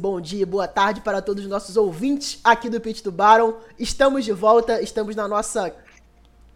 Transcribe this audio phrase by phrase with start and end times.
[0.00, 3.52] bom dia, boa tarde para todos os nossos ouvintes aqui do Pitch do Baron.
[3.78, 5.74] Estamos de volta, estamos na nossa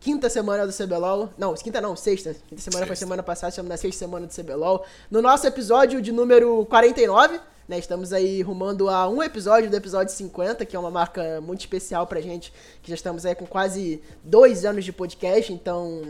[0.01, 1.29] quinta semana do CBLOL.
[1.37, 2.33] Não, quinta não, sexta.
[2.49, 2.87] Quinta semana sexta.
[2.87, 4.87] foi semana passada, estamos na sexta semana do CBLOL.
[5.11, 7.39] No nosso episódio de número 49,
[7.69, 11.61] né, estamos aí rumando a um episódio do episódio 50, que é uma marca muito
[11.61, 12.53] especial pra gente,
[12.83, 16.03] que já estamos aí com quase dois anos de podcast, então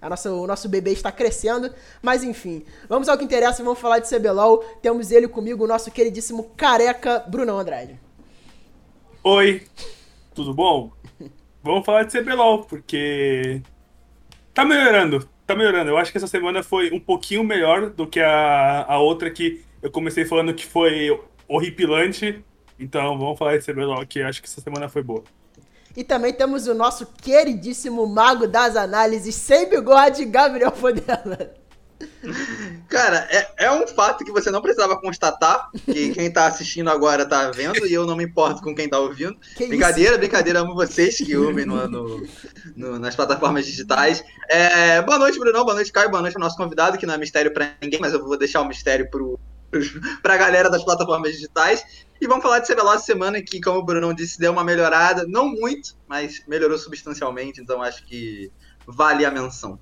[0.00, 1.72] a nossa, o nosso bebê está crescendo.
[2.02, 4.58] Mas enfim, vamos ao que interessa, vamos falar de CBLOL.
[4.82, 7.98] Temos ele comigo, o nosso queridíssimo careca Brunão Andrade.
[9.22, 9.62] Oi,
[10.34, 10.92] tudo bom?
[11.62, 13.60] vamos falar de CBLOL, porque
[14.54, 15.90] tá melhorando, tá melhorando.
[15.90, 19.65] Eu acho que essa semana foi um pouquinho melhor do que a, a outra que
[19.82, 22.44] eu comecei falando que foi horripilante.
[22.78, 25.24] Então vamos falar de CBLOL, que acho que essa semana foi boa.
[25.96, 31.54] E também temos o nosso queridíssimo mago das análises, sem bigode, Gabriel Fodela.
[32.88, 37.24] Cara, é, é um fato que você não precisava constatar, que quem tá assistindo agora
[37.24, 39.34] tá vendo, e eu não me importo com quem tá ouvindo.
[39.56, 40.18] Que brincadeira, isso?
[40.18, 42.26] brincadeira, amo vocês que ouvem no, no,
[42.76, 44.22] no, nas plataformas digitais.
[44.50, 47.18] É, boa noite, Brunão, boa noite, Caio, boa noite ao nosso convidado, que não é
[47.18, 49.40] mistério para ninguém, mas eu vou deixar o mistério pro,
[50.22, 51.84] pra galera das plataformas digitais.
[52.20, 55.48] E vamos falar de CBLOL semana, que, como o Brunão disse, deu uma melhorada, não
[55.48, 58.50] muito, mas melhorou substancialmente, então acho que
[58.86, 59.78] vale a menção.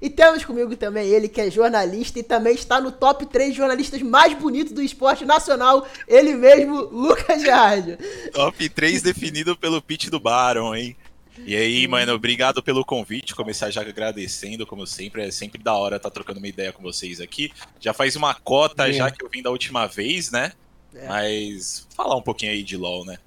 [0.00, 4.00] E temos comigo também ele, que é jornalista e também está no top 3 jornalistas
[4.00, 7.98] mais bonitos do esporte nacional, ele mesmo, Lucas Gerardi.
[8.32, 10.96] Top 3 definido pelo pitch do Baron, hein?
[11.46, 13.34] E aí, mano, obrigado pelo convite.
[13.34, 15.26] Começar já agradecendo, como sempre.
[15.26, 17.52] É sempre da hora estar tá trocando uma ideia com vocês aqui.
[17.78, 18.92] Já faz uma cota é.
[18.92, 20.52] já que eu vim da última vez, né?
[20.94, 21.06] É.
[21.06, 23.18] Mas falar um pouquinho aí de LoL, né?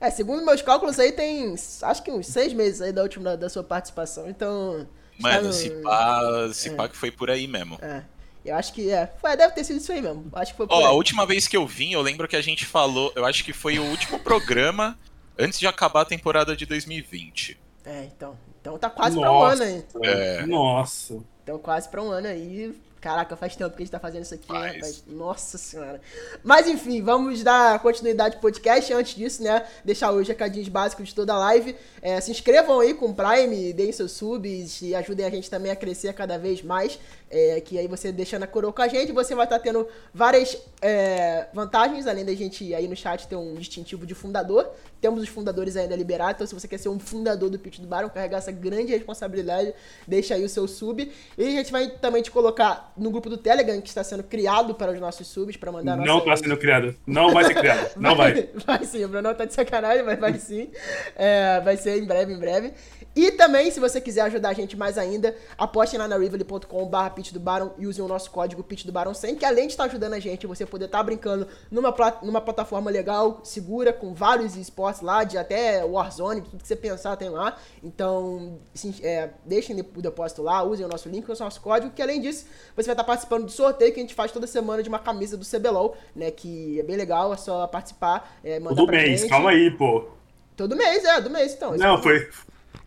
[0.00, 3.48] É, segundo meus cálculos aí tem acho que uns seis meses aí da última da
[3.48, 5.52] sua participação, então Mano, no...
[5.52, 6.74] se pá, se é.
[6.74, 7.78] pá que foi por aí mesmo.
[7.80, 8.02] É.
[8.44, 9.12] Eu acho que é.
[9.20, 10.26] Foi, deve ter sido isso aí mesmo.
[10.32, 10.84] Acho que foi por Ó, aí.
[10.86, 13.12] a última vez que eu vim, eu lembro que a gente falou.
[13.14, 14.98] Eu acho que foi o último programa
[15.38, 17.58] antes de acabar a temporada de 2020.
[17.84, 18.36] É, então.
[18.60, 19.84] Então tá quase Nossa, pra um ano aí.
[20.02, 20.46] É.
[20.46, 21.18] Nossa.
[21.42, 22.74] Então quase pra um ano aí.
[23.02, 25.02] Caraca, faz tempo que a gente tá fazendo isso aqui, né, rapaz?
[25.08, 26.00] Nossa senhora.
[26.44, 28.92] Mas enfim, vamos dar continuidade ao podcast.
[28.92, 29.66] Antes disso, né?
[29.84, 31.74] Deixar os recadinhos básicos de toda a live.
[32.00, 35.72] É, se inscrevam aí com o Prime, deem seus subs e ajudem a gente também
[35.72, 36.96] a crescer cada vez mais.
[37.28, 39.88] É, que aí você deixando a coroa com a gente, você vai estar tá tendo
[40.14, 44.70] várias é, vantagens, além da gente aí no chat ter um distintivo de fundador.
[45.00, 47.86] Temos os fundadores ainda liberados, então se você quer ser um fundador do Pitch do
[47.88, 49.74] Baron, carregar essa grande responsabilidade,
[50.06, 51.10] deixa aí o seu sub.
[51.36, 54.74] E a gente vai também te colocar no grupo do Telegram, que está sendo criado
[54.74, 56.94] para os nossos subs, para mandar Não está sendo criado.
[57.06, 57.90] Não vai ser criado.
[57.96, 58.32] Não vai.
[58.32, 60.70] Vai, vai sim, o Bruno tá de sacanagem, mas vai sim.
[61.16, 62.72] É, vai ser em breve, em breve.
[63.14, 67.32] E também, se você quiser ajudar a gente mais ainda, aposte lá na rivoli.com.br pitch
[67.32, 69.84] do Baron e use o nosso código pitch do Baron 100, que além de estar
[69.84, 75.02] ajudando a gente, você poder estar brincando numa, numa plataforma legal, segura, com vários esportes
[75.02, 77.58] lá, de até Warzone, tudo que você pensar tem lá.
[77.82, 82.00] Então, sim, é, deixem o depósito lá, usem o nosso link, o nosso código, que
[82.00, 84.88] além disso, você vai estar participando do sorteio que a gente faz toda semana de
[84.88, 88.90] uma camisa do CBLOL, né, que é bem legal, é só participar, é, mandar Todo
[88.90, 89.30] mês, gente.
[89.30, 90.04] calma aí, pô.
[90.56, 91.76] Todo mês, é, do mês, então.
[91.76, 92.28] Não, foi,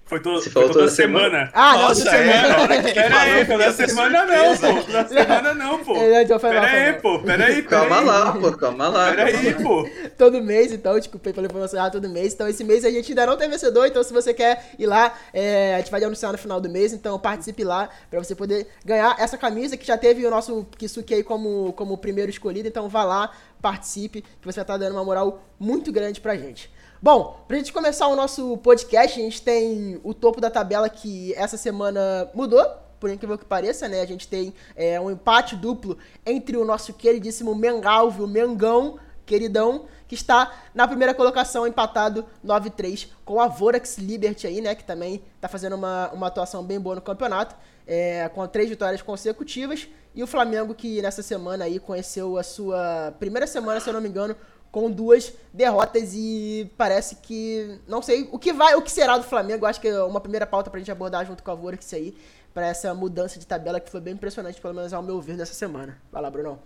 [0.05, 1.49] foi, to, foi toda semana.
[1.49, 1.51] semana.
[1.51, 2.75] Ah, não, Nossa, toda semana.
[2.75, 4.83] É, pera aí, toda semana não, pô.
[4.83, 5.93] Toda semana não, pô.
[6.39, 7.19] Pera aí, pô.
[7.19, 8.51] Pera aí, Calma lá, pô.
[8.51, 9.09] Calma lá.
[9.09, 9.89] Pera aí, pô.
[10.15, 12.35] Todo mês, então, tipo, pela informação errada todo mês.
[12.35, 13.87] Então, esse mês a gente ainda não tem vencedor.
[13.87, 16.93] Então, se você quer ir lá, é, a gente vai anunciar no final do mês.
[16.93, 21.15] Então, participe lá pra você poder ganhar essa camisa que já teve o nosso Kisuke
[21.15, 22.67] aí como, como primeiro escolhido.
[22.67, 26.69] Então, vá lá, participe, que você vai estar dando uma moral muito grande pra gente.
[27.01, 31.33] Bom, pra gente começar o nosso podcast, a gente tem o topo da tabela que
[31.35, 32.65] essa semana mudou,
[32.99, 34.01] por incrível que pareça, né?
[34.01, 39.85] A gente tem é, um empate duplo entre o nosso queridíssimo Mengalvio, o Mengão, queridão,
[40.07, 44.73] que está na primeira colocação, empatado 9-3 com a Vorax Liberty aí, né?
[44.73, 47.55] Que também tá fazendo uma, uma atuação bem boa no campeonato,
[47.85, 49.87] é, com três vitórias consecutivas.
[50.15, 53.99] E o Flamengo, que nessa semana aí conheceu a sua primeira semana, se eu não
[53.99, 54.33] me engano,
[54.75, 59.23] com duas derrotas e parece que não sei o que vai, o que será do
[59.23, 59.65] Flamengo.
[59.65, 62.13] Acho que é uma primeira pauta pra gente abordar junto com a Vorax aí
[62.53, 65.53] para essa mudança de tabela que foi bem impressionante, pelo menos ao meu ver nessa
[65.53, 65.97] semana.
[66.11, 66.59] Vai lá, Bruno.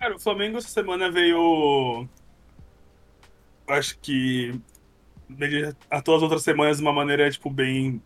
[0.00, 2.08] Cara, o Flamengo essa semana veio
[3.68, 4.60] acho que
[5.88, 8.02] a todas as outras semanas de uma maneira tipo bem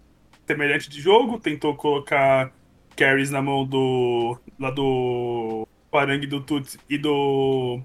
[0.47, 2.53] semelhante de jogo, tentou colocar
[2.95, 7.81] carries na mão do lá do Parangue do Tuts e do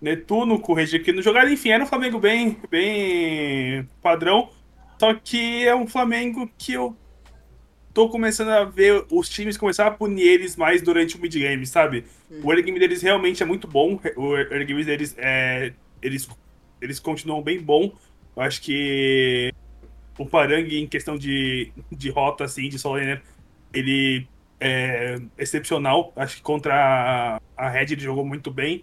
[0.00, 4.50] Netuno com o Regiquino jogaram, enfim, era um Flamengo bem, bem padrão.
[4.98, 6.96] Só que é um Flamengo que eu
[7.92, 12.04] tô começando a ver os times começar a punir eles mais durante o mid-game, sabe?
[12.30, 12.40] Uhum.
[12.44, 14.00] O early game deles realmente é muito bom.
[14.16, 15.72] O early game deles é.
[16.00, 16.28] Eles,
[16.80, 17.92] eles continuam bem bom.
[18.36, 19.52] Eu acho que
[20.16, 22.98] o Parang, em questão de, de rota, assim, de solo
[23.72, 24.28] ele
[24.60, 26.12] é excepcional.
[26.14, 28.82] Acho que contra a, a Red ele jogou muito bem.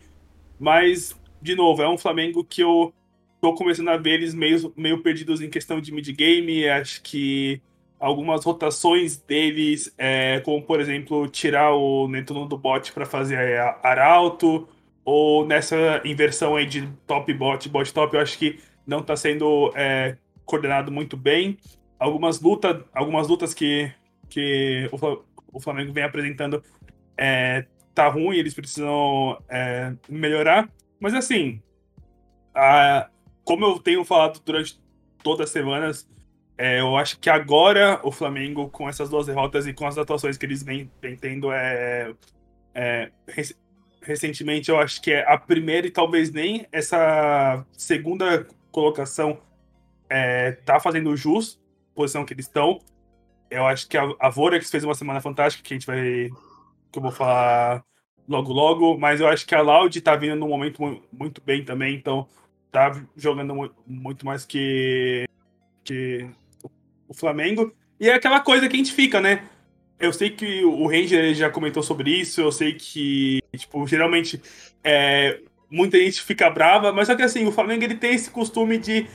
[0.60, 2.94] Mas, de novo, é um Flamengo que eu
[3.42, 6.68] tô começando a ver eles meio, meio perdidos em questão de mid-game.
[6.68, 7.62] Acho que
[8.00, 14.68] algumas rotações deles, é, como por exemplo, tirar o Netuno do bot para fazer arauto,
[15.04, 19.72] ou nessa inversão aí de top bot, bot top, eu acho que não está sendo
[19.76, 21.58] é, coordenado muito bem.
[22.00, 23.92] Algumas lutas, algumas lutas que,
[24.30, 24.90] que
[25.54, 26.64] o Flamengo vem apresentando
[27.18, 30.70] é, tá ruim, eles precisam é, melhorar.
[31.00, 31.62] Mas assim,
[32.54, 33.10] a,
[33.44, 34.80] como eu tenho falado durante
[35.24, 36.08] todas as semanas,
[36.58, 40.38] é, eu acho que agora o Flamengo, com essas duas derrotas e com as atuações
[40.38, 42.14] que eles vêm, vêm tendo, é,
[42.74, 43.12] é,
[44.02, 49.40] recentemente, eu acho que é a primeira e talvez nem essa segunda colocação
[50.10, 51.60] é, tá fazendo jus,
[51.94, 52.80] posição que eles estão.
[53.50, 56.30] Eu acho que a, a Vorax fez uma semana fantástica, que a gente vai.
[56.92, 57.84] Que eu vou falar
[58.28, 61.96] logo logo, mas eu acho que a Loud tá vindo num momento muito bem também,
[61.96, 62.28] então
[62.72, 65.26] tá jogando muito mais que,
[65.84, 66.28] que
[67.08, 67.74] o Flamengo.
[68.00, 69.44] E é aquela coisa que a gente fica, né?
[69.98, 74.42] Eu sei que o Ranger já comentou sobre isso, eu sei que, tipo, geralmente
[74.84, 75.40] é,
[75.70, 79.08] muita gente fica brava, mas só que assim, o Flamengo ele tem esse costume de,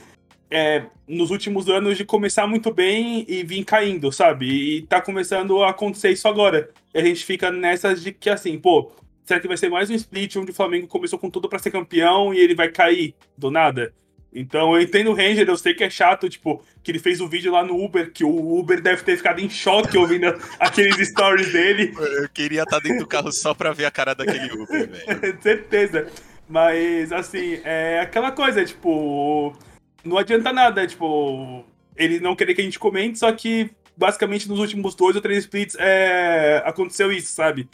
[0.50, 4.46] é, nos últimos anos, de começar muito bem e vir caindo, sabe?
[4.46, 6.70] E tá começando a acontecer isso agora.
[6.92, 8.92] E a gente fica nessas de que, assim, pô,
[9.30, 11.70] Será que vai ser mais um split onde o Flamengo começou com tudo para ser
[11.70, 13.94] campeão e ele vai cair do nada?
[14.32, 17.26] Então eu entendo o Ranger, eu sei que é chato, tipo, que ele fez o
[17.26, 20.26] um vídeo lá no Uber, que o Uber deve ter ficado em choque ouvindo
[20.58, 21.94] aqueles stories dele.
[21.96, 25.38] Eu queria estar dentro do carro só pra ver a cara daquele Uber, velho.
[25.40, 26.08] Certeza.
[26.48, 29.56] Mas, assim, é aquela coisa, tipo,
[30.04, 31.64] não adianta nada, tipo,
[31.96, 35.44] ele não querer que a gente comente, só que basicamente nos últimos dois ou três
[35.44, 37.68] splits é, aconteceu isso, sabe?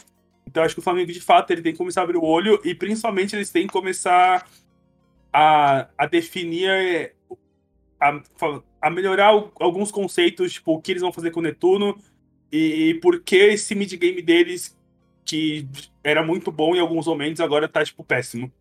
[0.45, 2.61] Então acho que o Flamengo, de fato, ele tem que começar a abrir o olho
[2.65, 4.45] e principalmente eles têm que começar
[5.33, 7.15] a, a definir,
[8.01, 8.21] a,
[8.83, 9.29] a melhorar
[9.61, 11.97] alguns conceitos, tipo, o que eles vão fazer com o Netuno
[12.51, 14.77] e, e por que esse mid-game deles,
[15.25, 15.69] que
[16.03, 18.53] era muito bom em alguns momentos, agora tá, tipo, péssimo.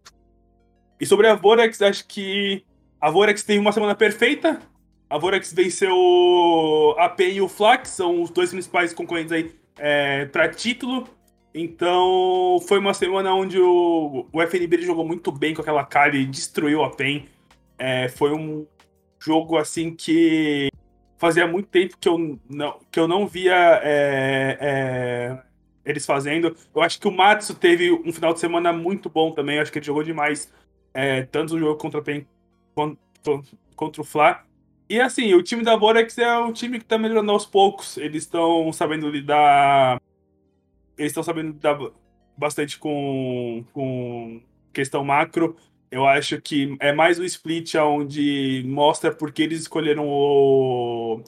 [1.00, 2.64] E sobre a Vorax, acho que
[3.02, 4.62] a Vorax teve uma semana perfeita.
[5.10, 10.26] A Vorax venceu a AP e o Flax, são os dois principais concorrentes aí é,
[10.26, 11.08] para título.
[11.54, 16.26] Então, foi uma semana onde o, o FNB jogou muito bem com aquela cara e
[16.26, 17.26] destruiu a PEN.
[17.78, 18.68] É, foi um
[19.20, 20.70] jogo assim que
[21.18, 25.42] fazia muito tempo que eu não, que eu não via é, é,
[25.86, 26.56] eles fazendo.
[26.76, 29.56] Eu acho que o Matsu teve um final de semana muito bom também.
[29.56, 30.52] Eu acho que ele jogou demais,
[30.94, 32.26] é, tanto no jogo contra a PEN
[32.74, 33.00] quanto
[33.76, 34.44] contra o Fla.
[34.88, 37.98] E assim, o time da Borex é um time que tá melhorando aos poucos.
[37.98, 40.00] Eles estão sabendo lidar
[40.98, 41.78] eles estão sabendo dar
[42.38, 44.42] bastante com, com
[44.74, 45.56] questão macro.
[45.92, 51.22] Eu acho que é mais um split onde mostra porque eles escolheram o,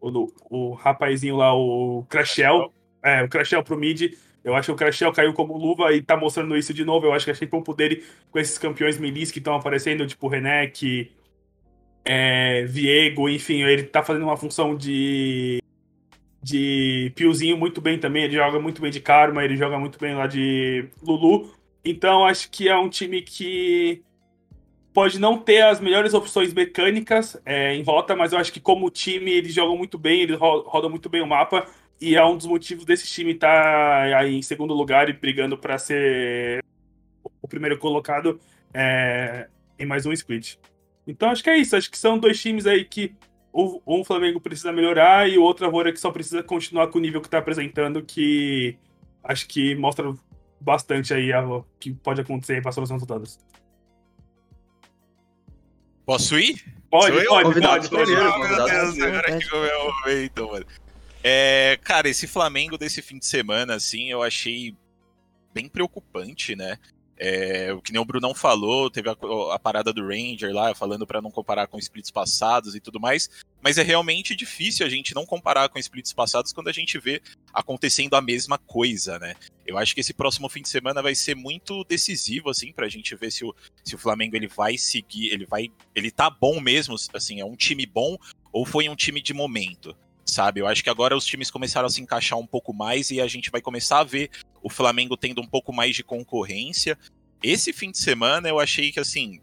[0.00, 2.72] o, o rapazinho lá, o Crashel.
[3.02, 4.14] É, o Crashel pro mid.
[4.44, 7.06] Eu acho que o Crashel caiu como luva e tá mostrando isso de novo.
[7.06, 11.10] Eu acho que a Shape dele com esses campeões milis que estão aparecendo, tipo Renek,
[12.04, 15.60] é, Viego, enfim, ele tá fazendo uma função de
[16.42, 20.14] de Piozinho muito bem também, ele joga muito bem de Karma, ele joga muito bem
[20.14, 21.52] lá de Lulu.
[21.84, 24.02] Então acho que é um time que
[24.92, 28.90] pode não ter as melhores opções mecânicas é, em volta, mas eu acho que como
[28.90, 31.66] time eles jogam muito bem, eles rodam muito bem o mapa
[32.00, 35.58] e é um dos motivos desse time estar tá aí em segundo lugar e brigando
[35.58, 36.64] para ser
[37.42, 38.40] o primeiro colocado
[38.72, 40.56] é, em mais um split.
[41.08, 43.14] Então acho que é isso, acho que são dois times aí que
[43.52, 47.20] um Flamengo precisa melhorar e o outro Avora que só precisa continuar com o nível
[47.20, 48.76] que está apresentando, que
[49.24, 50.14] acho que mostra
[50.60, 53.38] bastante aí o que pode acontecer para as próximas rodadas.
[56.04, 56.62] Posso ir?
[56.90, 57.44] Pode, pode, pode.
[57.44, 58.48] Convidado pode, primeiro, pode.
[58.48, 60.66] Meu Deus, agora que eu momento, mano.
[61.24, 64.74] É, cara, esse Flamengo desse fim de semana, assim, eu achei
[65.52, 66.78] bem preocupante, né?
[67.18, 69.16] É, o que nem o Brunão falou, teve a,
[69.52, 73.28] a parada do Ranger lá, falando para não comparar com splits passados e tudo mais,
[73.60, 77.20] mas é realmente difícil a gente não comparar com splits passados quando a gente vê
[77.52, 79.34] acontecendo a mesma coisa, né?
[79.66, 83.14] Eu acho que esse próximo fim de semana vai ser muito decisivo, assim, pra gente
[83.16, 85.70] ver se o, se o Flamengo ele vai seguir, ele vai.
[85.94, 88.16] Ele tá bom mesmo, assim, é um time bom
[88.52, 89.94] ou foi um time de momento?
[90.28, 90.60] Sabe?
[90.60, 93.26] Eu acho que agora os times começaram a se encaixar um pouco mais e a
[93.26, 94.30] gente vai começar a ver
[94.62, 96.98] o Flamengo tendo um pouco mais de concorrência.
[97.42, 99.40] Esse fim de semana eu achei que, assim,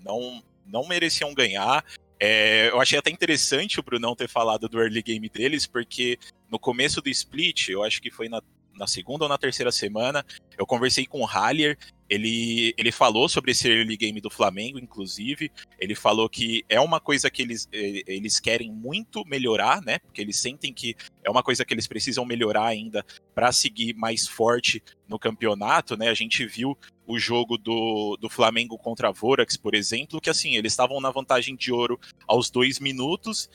[0.00, 1.84] não, não mereciam ganhar.
[2.18, 6.18] É, eu achei até interessante o Brunão ter falado do early game deles, porque
[6.50, 8.40] no começo do split, eu acho que foi na,
[8.76, 10.24] na segunda ou na terceira semana,
[10.58, 11.76] eu conversei com o Haller
[12.08, 15.50] ele, ele falou sobre esse early game do Flamengo, inclusive.
[15.78, 19.98] Ele falou que é uma coisa que eles, eles querem muito melhorar, né?
[19.98, 23.04] Porque eles sentem que é uma coisa que eles precisam melhorar ainda
[23.34, 26.08] para seguir mais forte no campeonato, né?
[26.08, 30.56] A gente viu o jogo do, do Flamengo contra a Vorax, por exemplo, que assim,
[30.56, 33.50] eles estavam na vantagem de ouro aos dois minutos.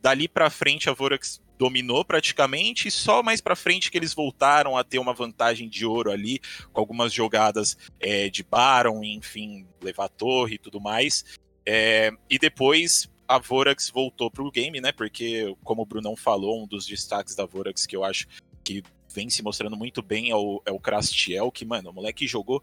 [0.00, 4.76] Dali para frente, a Vorax dominou praticamente, e só mais para frente que eles voltaram
[4.76, 6.40] a ter uma vantagem de ouro ali,
[6.72, 11.24] com algumas jogadas é, de Baron, enfim, levar torre e tudo mais.
[11.66, 14.90] É, e depois a Vorax voltou pro game, né?
[14.92, 18.26] Porque, como o Brunão falou, um dos destaques da Vorax que eu acho
[18.64, 22.26] que vem se mostrando muito bem é o, é o Crastiel, que, mano, o moleque
[22.26, 22.62] jogou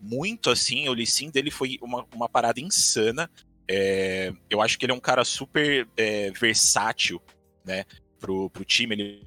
[0.00, 3.30] muito assim, o Lee dele foi uma, uma parada insana.
[3.68, 7.22] É, eu acho que ele é um cara super é, versátil,
[7.64, 7.84] né?
[8.20, 9.26] Pro, pro time, ele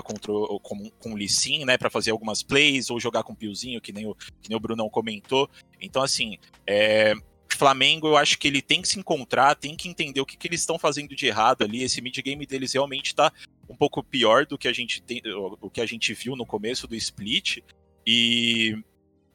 [0.00, 0.32] contra,
[0.62, 3.92] com, com o Lissin, né, para fazer algumas plays, ou jogar com o Piozinho, que
[3.92, 5.50] nem o, que nem o Brunão comentou.
[5.80, 7.14] Então, assim, é,
[7.50, 10.48] Flamengo, eu acho que ele tem que se encontrar, tem que entender o que, que
[10.48, 11.82] eles estão fazendo de errado ali.
[11.82, 13.30] Esse mid-game deles realmente está
[13.68, 15.20] um pouco pior do que a gente tem,
[15.60, 17.58] o que a gente viu no começo do split.
[18.06, 18.76] E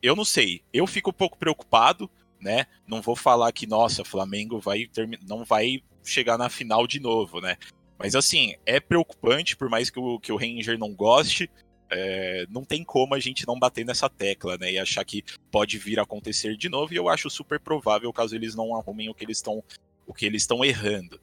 [0.02, 2.10] eu não sei, eu fico um pouco preocupado,
[2.40, 2.66] né?
[2.88, 4.90] Não vou falar que, nossa, Flamengo vai
[5.28, 7.58] não vai chegar na final de novo, né?
[7.98, 11.50] Mas assim, é preocupante, por mais que o, que o Ranger não goste,
[11.90, 14.72] é, não tem como a gente não bater nessa tecla, né?
[14.72, 18.36] E achar que pode vir a acontecer de novo, e eu acho super provável caso
[18.36, 19.64] eles não arrumem o que eles estão
[20.06, 21.20] o que eles estão errando.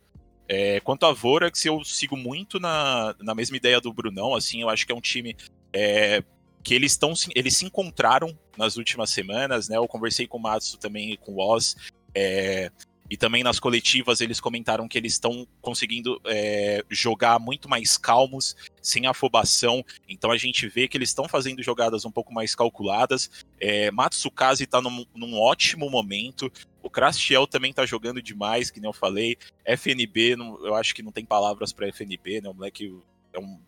[0.47, 4.69] É, quanto a Vorax, eu sigo muito na, na mesma ideia do Brunão, assim, eu
[4.69, 5.35] acho que é um time
[5.73, 6.23] é,
[6.62, 9.76] que eles estão eles se encontraram nas últimas semanas, né?
[9.76, 11.76] Eu conversei com o Matsu também e com o Oz.
[12.14, 12.71] É,
[13.11, 18.57] e também nas coletivas eles comentaram que eles estão conseguindo é, jogar muito mais calmos,
[18.81, 19.85] sem afobação.
[20.09, 23.31] Então a gente vê que eles estão fazendo jogadas um pouco mais calculadas.
[23.61, 26.51] É, Matsukaze está num, num, ótimo momento.
[26.83, 29.37] O Crastiel também está jogando demais, que nem eu falei.
[29.65, 32.49] FNB, não, eu acho que não tem palavras para FNB, né?
[32.49, 32.95] O moleque
[33.33, 33.61] é um.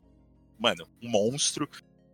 [0.59, 1.69] Mano, um monstro.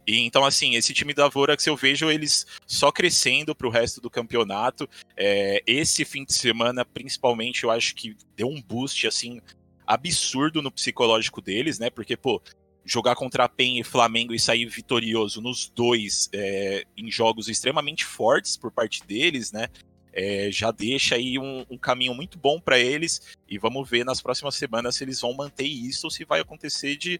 [0.07, 4.01] E então, assim, esse time da Vorax eu vejo eles só crescendo para o resto
[4.01, 4.89] do campeonato.
[5.17, 9.41] É, esse fim de semana, principalmente, eu acho que deu um boost, assim,
[9.87, 11.91] absurdo no psicológico deles, né?
[11.91, 12.43] Porque, pô,
[12.85, 18.05] jogar contra a PEN e Flamengo e sair vitorioso nos dois é, em jogos extremamente
[18.05, 19.69] fortes por parte deles, né?
[20.15, 24.21] É, já deixa aí um, um caminho muito bom para eles e vamos ver nas
[24.21, 27.19] próximas semanas se eles vão manter isso ou se vai acontecer de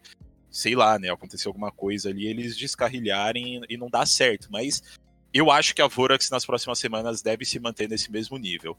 [0.53, 4.49] sei lá, né, acontecer alguma coisa ali, eles descarrilharem e não dá certo.
[4.51, 4.83] Mas
[5.33, 8.77] eu acho que a Vorax nas próximas semanas deve se manter nesse mesmo nível.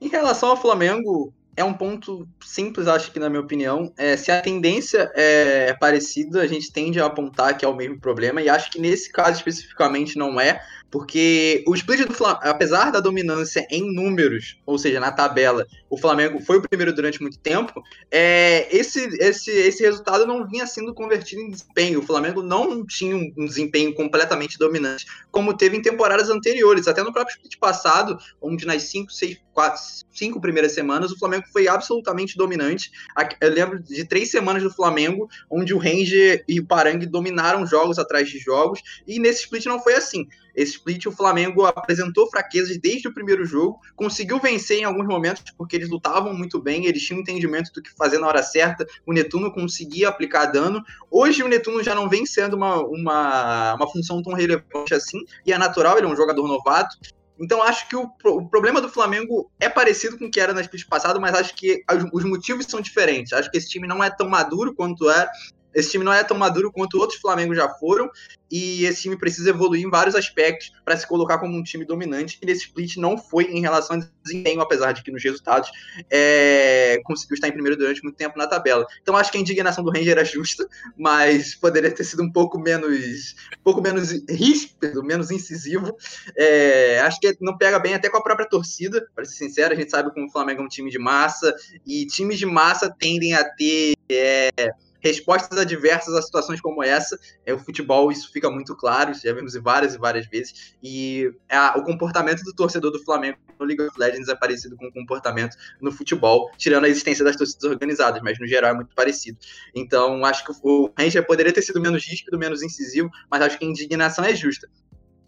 [0.00, 3.92] Em relação ao Flamengo, é um ponto simples, acho que na minha opinião.
[3.98, 8.00] É, se a tendência é parecida, a gente tende a apontar que é o mesmo
[8.00, 10.60] problema, e acho que nesse caso especificamente não é,
[10.94, 15.98] porque o split do Flamengo, apesar da dominância em números, ou seja, na tabela, o
[15.98, 17.82] Flamengo foi o primeiro durante muito tempo,
[18.12, 21.98] é, esse, esse, esse resultado não vinha sendo convertido em desempenho.
[21.98, 27.12] O Flamengo não tinha um desempenho completamente dominante, como teve em temporadas anteriores, até no
[27.12, 29.82] próprio split passado, onde nas cinco, seis, quatro,
[30.12, 32.92] cinco primeiras semanas o Flamengo foi absolutamente dominante.
[33.40, 37.98] Eu lembro de três semanas do Flamengo, onde o Ranger e o Parangue dominaram jogos
[37.98, 40.28] atrás de jogos, e nesse split não foi assim.
[40.54, 45.42] Esse split, o Flamengo apresentou fraquezas desde o primeiro jogo, conseguiu vencer em alguns momentos
[45.56, 49.12] porque eles lutavam muito bem, eles tinham entendimento do que fazer na hora certa, o
[49.12, 50.82] Netuno conseguia aplicar dano.
[51.10, 55.52] Hoje o Netuno já não vem sendo uma, uma, uma função tão relevante assim, e
[55.52, 56.96] é natural, ele é um jogador novato,
[57.38, 60.60] então acho que o, o, problema do Flamengo é parecido com o que era na
[60.60, 61.82] split passado, mas acho que
[62.12, 63.32] os motivos são diferentes.
[63.32, 65.28] Acho que esse time não é tão maduro quanto é
[65.74, 68.10] esse time não é tão maduro quanto outros Flamengo já foram,
[68.50, 72.38] e esse time precisa evoluir em vários aspectos para se colocar como um time dominante,
[72.38, 75.70] que nesse split não foi em relação ao desempenho, apesar de que nos resultados
[76.10, 78.86] é, conseguiu estar em primeiro durante muito tempo na tabela.
[79.02, 82.58] Então acho que a indignação do Ranger era justa, mas poderia ter sido um pouco
[82.58, 85.96] menos, um pouco menos ríspido, menos incisivo.
[86.36, 89.76] É, acho que não pega bem até com a própria torcida, para ser sincero, a
[89.76, 91.52] gente sabe como o Flamengo é um time de massa,
[91.84, 93.94] e times de massa tendem a ter.
[94.08, 94.70] É,
[95.04, 97.18] respostas adversas a situações como essa.
[97.44, 100.74] É, o futebol, isso fica muito claro, já vimos várias e várias vezes.
[100.82, 101.30] E
[101.76, 105.56] o comportamento do torcedor do Flamengo no League of Legends é parecido com o comportamento
[105.80, 109.38] no futebol, tirando a existência das torcidas organizadas, mas no geral é muito parecido.
[109.74, 113.64] Então, acho que o Ranger poderia ter sido menos ríspido, menos incisivo, mas acho que
[113.64, 114.68] a indignação é justa.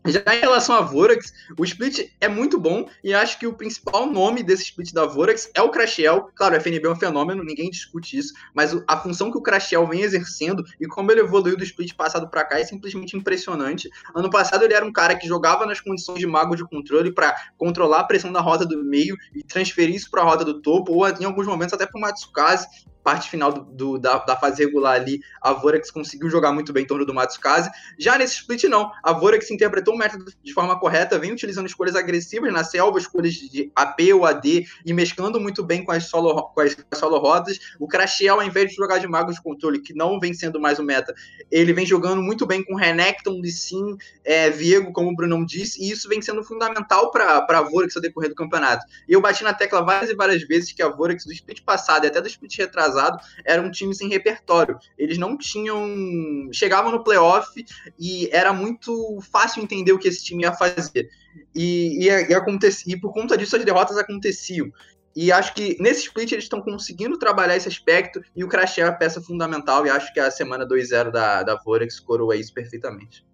[0.07, 4.07] Já em relação a Vorax, o split é muito bom e acho que o principal
[4.07, 6.31] nome desse split da Vorax é o Crashel.
[6.35, 9.87] Claro, o FNB é um fenômeno, ninguém discute isso, mas a função que o Crashel
[9.87, 13.91] vem exercendo e como ele evoluiu do split passado para cá é simplesmente impressionante.
[14.15, 17.35] Ano passado ele era um cara que jogava nas condições de mago de controle para
[17.57, 20.93] controlar a pressão da rota do meio e transferir isso para a rota do topo,
[20.93, 22.67] ou em alguns momentos até para o Matsukaze,
[23.07, 26.83] parte final do, do, da, da, fase regular ali, a Vorax conseguiu jogar muito bem
[26.83, 27.71] em torno do Matsukaze.
[27.97, 28.91] Já nesse split, não.
[29.01, 33.35] A Vorax interpretou o método de forma correta, vem utilizando escolhas agressivas na selva, escolhas
[33.35, 37.61] de AP ou AD, e mesclando muito bem com as solo, com as solo rodas.
[37.79, 40.81] O Crashel, ao invés de jogar de mago de controle, que não vem sendo mais
[40.81, 41.15] o meta,
[41.49, 45.93] ele vem jogando muito bem com Renekton, Lissin, é, Viego, como o Brunão disse, e
[45.93, 48.85] isso vem sendo fundamental para a Vorax ao decorrer do campeonato.
[49.09, 52.03] E eu bati na tecla várias e várias vezes que a Vorax do split passado
[52.03, 54.79] e até do split retrasado retrasado, era um time sem repertório.
[54.99, 56.49] Eles não tinham.
[56.53, 57.65] Chegavam no playoff
[57.99, 61.09] e era muito fácil entender o que esse time ia fazer.
[61.55, 64.73] E, e, e, acontecia, e por conta disso as derrotas aconteciam.
[65.15, 68.83] E acho que nesse split eles estão conseguindo trabalhar esse aspecto e o Crash é
[68.83, 69.87] a peça fundamental.
[69.87, 73.25] E acho que a semana 2-0 da, da Vorex coroa isso perfeitamente.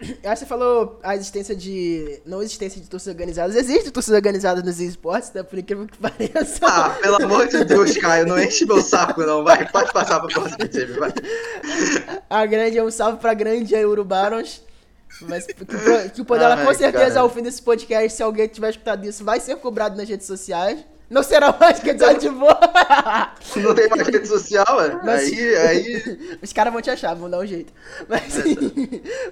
[0.24, 2.20] Aí você falou a existência de.
[2.24, 3.56] Não existência de torcidas organizadas.
[3.56, 5.42] Existe torcidas organizadas nos esportes, né?
[5.42, 6.66] Por incrível que pareça.
[6.66, 9.44] Ah, pelo amor de Deus, Caio, não enche meu saco, não.
[9.44, 11.12] Vai, pode passar pro próximo time, vai.
[12.28, 14.62] A grande é um salve pra grande Urubarons.
[15.22, 17.20] Mas que, que o poder dela, com certeza, cara.
[17.20, 20.84] ao fim desse podcast, se alguém tiver escutado isso, vai ser cobrado nas redes sociais.
[21.08, 22.48] Não será mais que desativou.
[23.56, 25.00] Não tem mais rede social, é?
[25.04, 26.38] Mas, aí, aí.
[26.42, 27.72] Os caras vão te achar, vão dar um jeito.
[28.08, 28.34] Mas,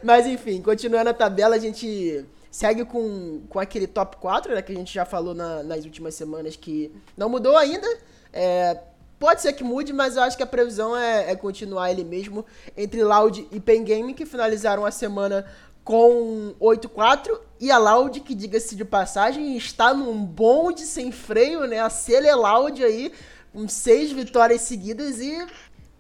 [0.03, 4.63] mas enfim, continuando a tabela, a gente segue com, com aquele top 4, né?
[4.63, 7.89] Que a gente já falou na, nas últimas semanas que não mudou ainda.
[8.33, 8.79] É,
[9.19, 12.45] pode ser que mude, mas eu acho que a previsão é, é continuar ele mesmo
[12.77, 15.45] entre Loud e Pen Game, que finalizaram a semana
[15.85, 21.81] com 8-4 e a Loud, que diga-se de passagem, está num bonde sem freio, né?
[21.81, 23.13] A Cele Loud aí,
[23.53, 25.47] com seis vitórias seguidas e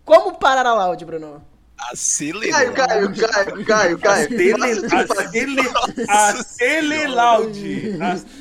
[0.05, 1.43] como parar a Loud, Bruno?
[1.77, 2.73] Acelerado.
[2.73, 4.35] Caio, Caio, Caio, Caio, Caio.
[6.09, 7.99] Acelelaude.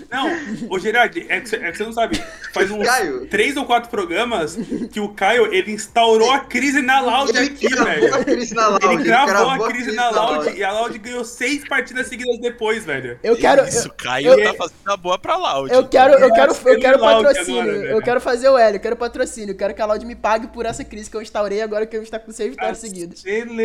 [0.10, 0.30] Não,
[0.69, 2.24] ô Gerard, é que, é que você não sabe.
[2.54, 3.26] Faz uns Caio.
[3.28, 4.56] três ou quatro programas
[4.91, 8.13] que o Caio, ele instaurou a crise na Loud aqui, velho.
[8.13, 11.67] A crise na Loud, ele gravou a crise na Loud e a Loud ganhou seis
[11.67, 13.19] partidas seguidas depois, velho.
[13.24, 13.67] Eu quero...
[13.67, 15.74] Isso, o Caio eu, tá fazendo a boa pra Loud.
[15.74, 17.62] Eu quero, eu quero, eu quero patrocínio.
[17.62, 19.54] Agora, eu quero fazer o L, eu quero patrocínio.
[19.54, 21.98] Eu quero que a Loud me pague por essa crise que eu instaurei agora que
[21.98, 23.23] eu estou com seis vitórias seguidas.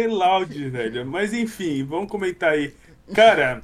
[0.08, 1.06] Loud, velho.
[1.06, 2.72] Mas enfim, vamos comentar aí.
[3.14, 3.62] Cara,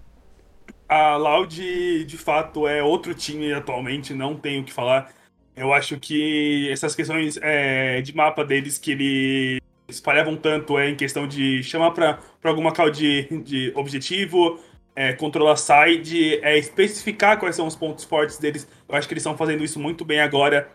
[0.89, 5.13] a Loud de fato é outro time atualmente, não tenho o que falar.
[5.57, 10.97] Eu acho que essas questões é, de mapa deles que eles espalhavam tanto é em
[10.97, 14.59] questão de chamar para alguma call de, de objetivo,
[14.97, 18.69] é, controlar side, é, especificar quais são os pontos fortes deles.
[18.89, 20.69] Eu acho que eles estão fazendo isso muito bem agora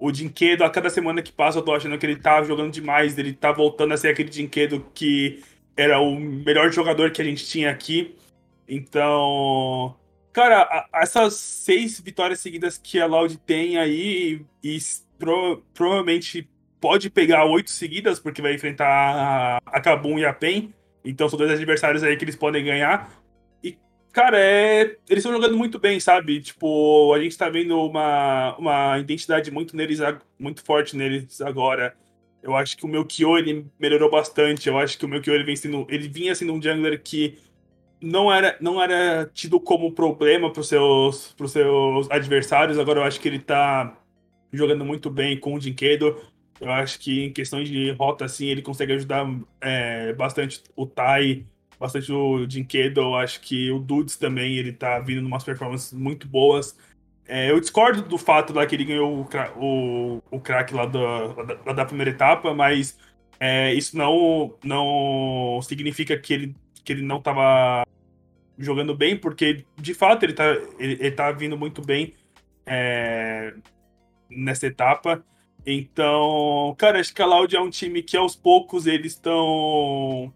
[0.00, 3.18] o Dinquedo, a cada semana que passa, eu tô achando que ele tá jogando demais,
[3.18, 5.42] ele tá voltando a ser aquele Dinquedo que
[5.76, 8.16] era o melhor jogador que a gente tinha aqui.
[8.66, 9.94] Então,
[10.32, 14.78] cara, a, essas seis vitórias seguidas que a Loud tem aí, e, e
[15.18, 16.48] pro, provavelmente
[16.80, 20.72] pode pegar oito seguidas, porque vai enfrentar a, a Kabum e a PEN.
[21.04, 23.10] Então são dois adversários aí que eles podem ganhar.
[24.12, 24.96] Cara, é...
[25.08, 26.40] eles estão jogando muito bem, sabe?
[26.40, 30.00] Tipo, a gente tá vendo uma, uma identidade muito neles,
[30.38, 31.96] muito forte neles agora.
[32.42, 34.68] Eu acho que o meu Kyo, ele melhorou bastante.
[34.68, 37.38] Eu acho que o meu Kyo, ele, vem sendo, ele vinha sendo um jungler que
[38.00, 42.78] não era, não era tido como problema pros seus, pros seus adversários.
[42.78, 43.96] Agora eu acho que ele tá
[44.52, 46.16] jogando muito bem com o Jinkedo.
[46.60, 49.26] Eu acho que em questões de rota, assim, ele consegue ajudar
[49.60, 51.46] é, bastante o Tai
[51.80, 56.76] bastante o Jinkedo, acho que o Dudes também, ele tá vindo umas performances muito boas.
[57.26, 61.28] É, eu discordo do fato lá que ele ganhou o, o, o crack lá da,
[61.64, 62.98] da, da, primeira etapa, mas
[63.38, 67.86] é, isso não, não significa que ele, que ele não tava
[68.58, 72.12] jogando bem, porque de fato ele tá, ele, ele tá vindo muito bem
[72.66, 73.54] é,
[74.28, 75.24] nessa etapa.
[75.64, 80.32] Então, cara, acho que a Loud é um time que aos poucos eles estão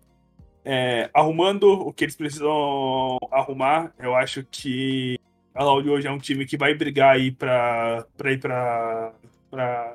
[0.65, 3.93] é, arrumando o que eles precisam arrumar.
[3.99, 5.19] Eu acho que
[5.55, 9.13] a Lauri hoje é um time que vai brigar aí para ir para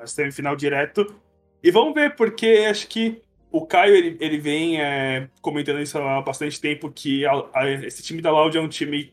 [0.06, 1.14] semifinal direto.
[1.62, 6.22] E vamos ver, porque acho que o Caio ele, ele vem é, comentando isso há
[6.22, 9.12] bastante tempo, que a, a, esse time da Loud é um time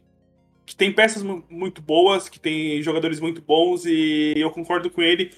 [0.65, 5.31] que tem peças muito boas, que tem jogadores muito bons, e eu concordo com ele.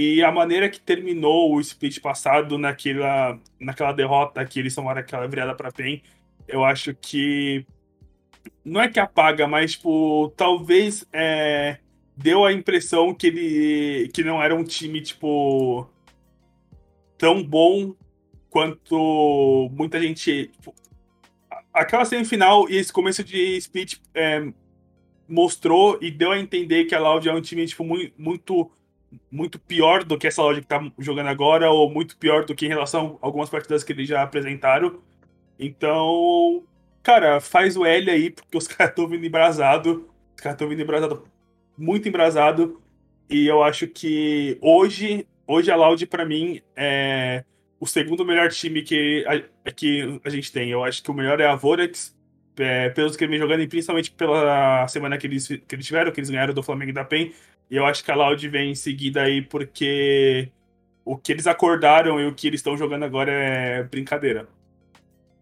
[0.00, 5.26] E a maneira que terminou o split passado naquela, naquela derrota que eles tomaram aquela
[5.26, 6.00] virada para PEN,
[6.46, 7.66] eu acho que
[8.64, 11.78] não é que apaga, mas tipo, talvez é,
[12.16, 15.90] deu a impressão que ele que não era um time tipo
[17.18, 17.92] tão bom
[18.48, 20.46] quanto muita gente.
[20.46, 20.72] Tipo,
[21.74, 24.46] aquela semifinal e esse começo de split é,
[25.28, 28.70] mostrou e deu a entender que a Loud é um time tipo, muito, muito,
[29.30, 32.66] muito pior do que essa Loud que tá jogando agora, ou muito pior do que
[32.66, 35.00] em relação a algumas partidas que eles já apresentaram.
[35.58, 36.64] Então,
[37.02, 40.08] cara, faz o L aí, porque os caras estão vindo embrasado.
[40.36, 41.24] Os caras estão vindo embrasado,
[41.76, 42.80] muito embrasado.
[43.28, 47.44] E eu acho que hoje, hoje a Loud, para mim, é
[47.80, 49.24] o segundo melhor time que
[49.64, 50.70] a, que a gente tem.
[50.70, 52.16] Eu acho que o melhor é a Vorax,
[52.58, 56.12] é, pelos que ele vem jogando, e principalmente pela semana que eles, que eles tiveram,
[56.12, 57.32] que eles ganharam do Flamengo e da PEN.
[57.70, 60.50] E eu acho que a Loud vem em seguida aí porque
[61.04, 64.48] o que eles acordaram e o que eles estão jogando agora é brincadeira.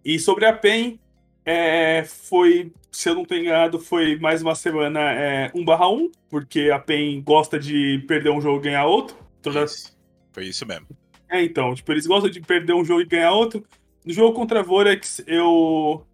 [0.04, 0.98] E sobre a PEN,
[1.44, 6.10] é, foi, se eu não tenho enganado, foi mais uma semana é, 1 barra 1,
[6.28, 9.16] porque a PEN gosta de perder um jogo e ganhar outro.
[9.64, 9.96] Isso.
[10.32, 10.86] Foi isso mesmo.
[11.28, 13.64] É, então, tipo, eles gostam de perder um jogo e ganhar outro.
[14.04, 16.06] No jogo contra a Vorax, eu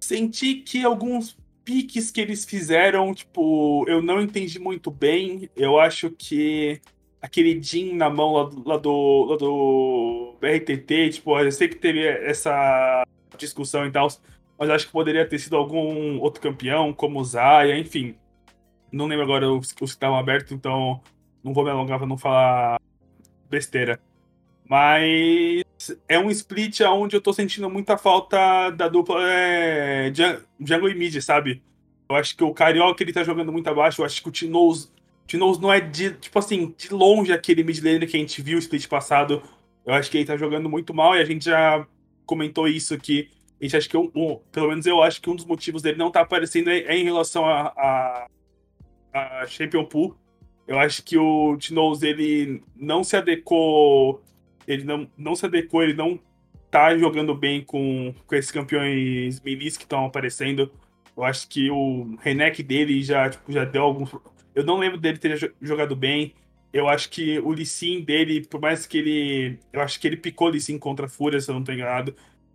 [0.00, 5.50] senti que alguns piques que eles fizeram, tipo, eu não entendi muito bem.
[5.54, 6.80] Eu acho que
[7.20, 10.36] aquele Jin na mão lá do, lá do, lá do
[11.12, 13.04] tipo, eu sei que teve essa
[13.36, 14.08] discussão e tal,
[14.58, 18.14] mas acho que poderia ter sido algum outro campeão, como o Zaya, enfim.
[18.90, 21.00] Não lembro agora os, os que estavam abertos, então
[21.44, 22.80] não vou me alongar pra não falar
[23.50, 24.00] besteira.
[24.68, 25.64] Mas
[26.06, 30.12] é um split onde eu tô sentindo muita falta da dupla é,
[30.60, 31.62] Jungle e Mid, sabe?
[32.08, 34.02] Eu acho que o Carioca ele tá jogando muito abaixo.
[34.02, 34.92] Eu acho que o Tinoz,
[35.26, 38.56] Tinoz não é de, tipo assim, de longe aquele mid laner que a gente viu
[38.56, 39.42] o split passado.
[39.86, 41.86] Eu acho que ele tá jogando muito mal e a gente já
[42.26, 43.30] comentou isso aqui.
[43.58, 45.96] A gente acha que, um, um, pelo menos eu acho que um dos motivos dele
[45.96, 48.26] não tá aparecendo é, é em relação a, a,
[49.12, 50.14] a Champion Pool.
[50.66, 54.22] Eu acho que o Tinoz ele não se adequou
[54.68, 56.20] ele não, não se adequou, ele não
[56.70, 60.70] tá jogando bem com, com esses campeões milis que estão aparecendo.
[61.16, 64.14] Eu acho que o Renek dele já, tipo, já deu alguns.
[64.54, 66.34] Eu não lembro dele ter jogado bem.
[66.72, 69.58] Eu acho que o Lissin dele, por mais que ele.
[69.72, 72.14] Eu acho que ele picou Lissin contra a Fúria, se eu não tô enganado.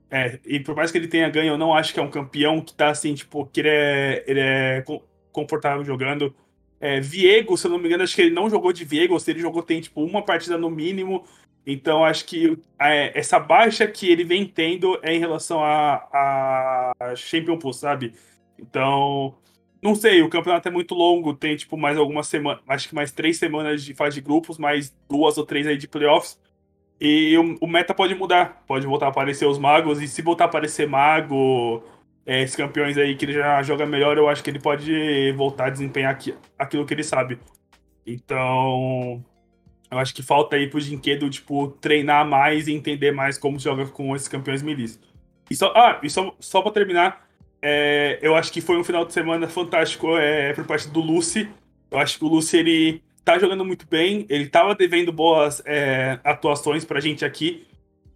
[0.09, 2.61] É, e por mais que ele tenha ganho, eu não acho que é um campeão
[2.61, 4.85] que tá assim, tipo, que ele é, ele é
[5.31, 6.35] confortável jogando.
[6.79, 9.19] É, Viego, se eu não me engano, acho que ele não jogou de Viego, ou
[9.19, 11.25] se ele jogou, tem tipo uma partida no mínimo.
[11.65, 17.15] Então, acho que é, essa baixa que ele vem tendo é em relação a, a
[17.15, 18.13] Champion Pool, sabe?
[18.59, 19.35] Então,
[19.81, 23.11] não sei, o campeonato é muito longo, tem, tipo, mais algumas semanas, acho que mais
[23.11, 26.39] três semanas de fase de grupos, mais duas ou três aí de playoffs.
[26.99, 30.45] E o, o meta pode mudar, pode voltar a aparecer os magos, e se voltar
[30.45, 31.83] a aparecer mago,
[32.25, 35.67] é, esses campeões aí que ele já joga melhor, eu acho que ele pode voltar
[35.67, 36.17] a desempenhar
[36.57, 37.39] aquilo que ele sabe.
[38.05, 39.23] Então,
[39.93, 43.85] eu acho que falta aí pro Jinquedo, tipo, treinar mais e entender mais como joga
[43.85, 44.99] com esses campeões milis.
[45.49, 47.27] E só, ah, e só, só pra terminar,
[47.61, 51.47] é, eu acho que foi um final de semana fantástico é, por parte do Lucy.
[51.91, 56.19] Eu acho que o Lucy, ele tá jogando muito bem, ele tava devendo boas é,
[56.23, 57.67] atuações pra gente aqui.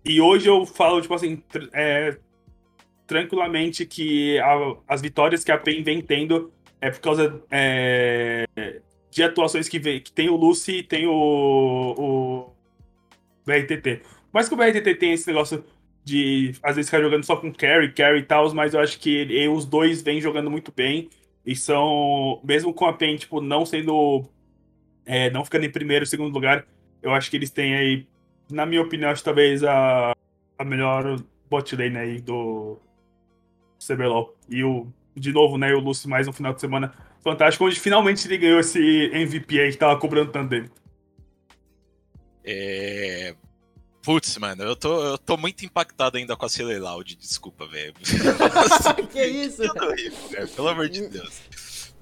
[0.04, 2.18] E hoje eu falo, tipo assim, é,
[3.06, 8.46] tranquilamente que a, as vitórias que a PEN vem tendo é por causa é,
[9.18, 11.12] de atuações que, vem, que tem o Lucy e tem o,
[11.98, 12.54] o
[13.44, 14.04] BRTT.
[14.32, 15.66] Mas que o BRTT tem esse negócio
[16.04, 19.10] de às vezes ficar jogando só com carry, carry e tal, mas eu acho que
[19.10, 21.10] ele, os dois vêm jogando muito bem
[21.44, 24.24] e são, mesmo com a PEN, tipo, não sendo,
[25.04, 26.68] é, não ficando em primeiro, segundo lugar,
[27.02, 28.08] eu acho que eles têm aí,
[28.52, 30.14] na minha opinião, acho talvez a,
[30.60, 32.78] a melhor bot lane aí do
[33.80, 34.38] CBLOL.
[34.48, 38.28] E o, de novo, né, o Lucy mais um final de semana fantástico, onde finalmente
[38.28, 38.80] ele ganhou esse
[39.14, 40.72] MVP aí que tava cobrando tanto dele.
[42.44, 43.36] É.
[44.02, 47.94] Putz, mano, eu tô, eu tô muito impactado ainda com a Celia Loud, desculpa, velho.
[49.12, 49.64] que isso?
[49.64, 51.42] Horrível, pelo amor de Deus.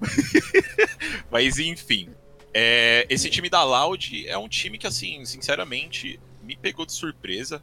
[1.30, 2.14] Mas enfim,
[2.54, 7.62] é, esse time da Loud é um time que, assim, sinceramente, me pegou de surpresa,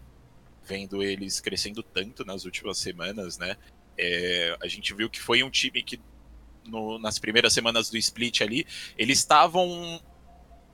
[0.64, 3.58] vendo eles crescendo tanto nas últimas semanas, né?
[3.98, 6.00] É, a gente viu que foi um time que
[6.66, 8.66] no, nas primeiras semanas do split ali,
[8.98, 10.02] eles estavam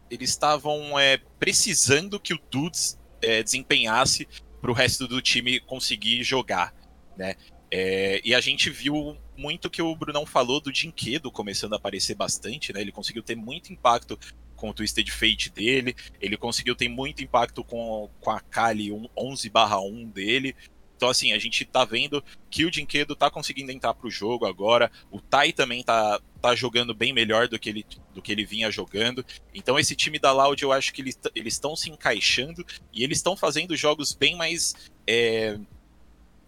[0.10, 4.28] eles estavam é, precisando que o Dudes é, desempenhasse
[4.60, 6.74] para o resto do time conseguir jogar,
[7.16, 7.36] né?
[7.72, 12.16] É, e a gente viu muito que o Brunão falou do Dinquedo começando a aparecer
[12.16, 12.82] bastante, né?
[12.82, 14.18] Ele conseguiu ter muito impacto
[14.56, 20.12] com o Twisted Fate dele, ele conseguiu ter muito impacto com, com a Kali 11/1
[20.12, 20.56] dele.
[21.00, 24.92] Então, assim, a gente tá vendo que o Dinquedo tá conseguindo entrar pro jogo agora.
[25.10, 28.70] O Tai também tá, tá jogando bem melhor do que, ele, do que ele vinha
[28.70, 29.26] jogando.
[29.54, 31.18] Então, esse time da Loud, eu acho que eles
[31.54, 34.76] estão se encaixando e eles estão fazendo jogos bem mais.
[35.08, 35.58] É,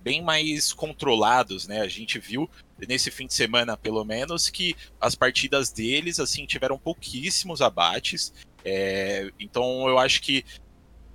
[0.01, 1.79] bem mais controlados, né?
[1.79, 2.49] A gente viu
[2.89, 8.33] nesse fim de semana, pelo menos, que as partidas deles, assim, tiveram pouquíssimos abates.
[8.65, 10.43] É, então, eu acho que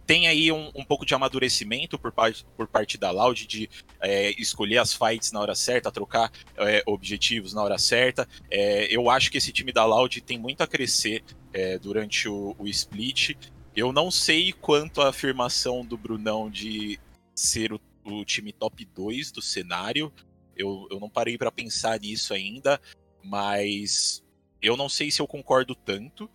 [0.07, 3.69] tem aí um, um, pouco de amadurecimento por parte, por parte da Loud de
[4.01, 8.29] é, escolher as fights na hora certa, trocar é, objetivos na hora certa.
[8.49, 12.55] É, eu acho que esse time da Loud tem muito a crescer é, durante o,
[12.57, 13.37] o, split.
[13.75, 17.01] Eu não sei quanto a afirmação do Brunão de
[17.35, 20.13] ser o, o time top 2 do cenário.
[20.57, 22.81] Eu, eu não parei para pensar nisso ainda,
[23.23, 24.23] mas
[24.63, 26.31] eu não sei se eu concordo tanto.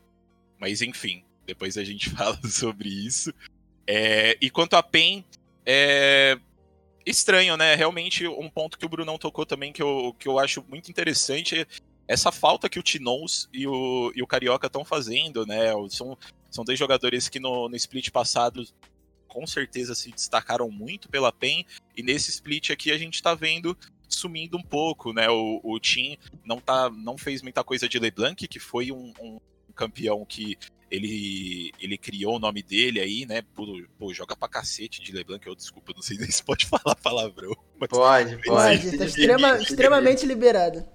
[0.60, 3.34] Mas enfim, depois a gente fala sobre isso.
[3.94, 5.26] É, e quanto a PEN,
[5.66, 6.38] é
[7.06, 7.76] estranho, né?
[7.76, 11.60] Realmente, um ponto que o Brunão tocou também que eu, que eu acho muito interessante
[11.60, 11.68] é
[12.08, 15.74] essa falta que o Tinous e o, e o Carioca estão fazendo, né?
[15.90, 16.18] São,
[16.50, 18.64] são dois jogadores que no, no split passado
[19.28, 23.78] com certeza se destacaram muito pela PEN, e nesse split aqui a gente está vendo
[24.08, 25.30] sumindo um pouco, né?
[25.30, 29.40] O, o Tim não, tá, não fez muita coisa de LeBlanc, que foi um, um
[29.72, 30.58] campeão que
[30.92, 33.42] ele, ele criou o nome dele aí, né?
[33.56, 33.66] Pô,
[33.98, 37.56] pô, joga pra cacete de LeBlanc, eu desculpa, não sei nem se pode falar palavrão.
[37.90, 38.98] Pode, pode.
[38.98, 40.86] Tá extrema, extremamente liberado.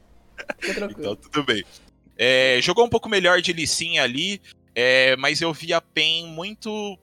[0.62, 1.65] então, tudo bem.
[2.19, 4.41] É, jogou um pouco melhor de Lissin ali,
[4.75, 6.99] é, mas eu vi a PEN muito.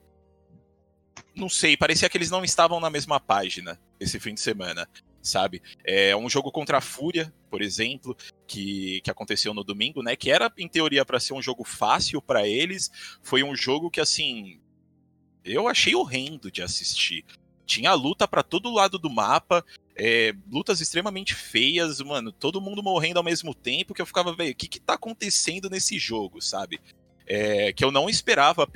[1.34, 4.88] Não sei, parecia que eles não estavam na mesma página esse fim de semana
[5.24, 5.62] sabe?
[5.82, 8.16] É um jogo contra a Fúria, por exemplo,
[8.48, 10.16] que, que aconteceu no domingo, né?
[10.16, 12.90] Que era em teoria para ser um jogo fácil para eles,
[13.22, 14.58] foi um jogo que assim
[15.44, 17.24] eu achei horrendo de assistir.
[17.64, 19.64] Tinha luta para todo lado do mapa,
[19.94, 24.50] é, lutas extremamente feias, mano, todo mundo morrendo ao mesmo tempo, que eu ficava, velho,
[24.50, 26.80] o que que tá acontecendo nesse jogo, sabe?
[27.24, 28.68] É, que eu não esperava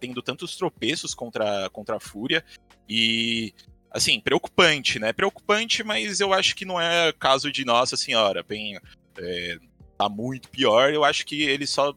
[0.00, 2.44] tendo tantos tropeços contra, contra a Fúria.
[2.88, 3.54] E
[3.94, 5.12] assim, preocupante, né?
[5.12, 8.76] Preocupante, mas eu acho que não é caso de Nossa Senhora, bem,
[9.16, 9.58] é,
[9.96, 10.92] tá muito pior.
[10.92, 11.94] Eu acho que eles só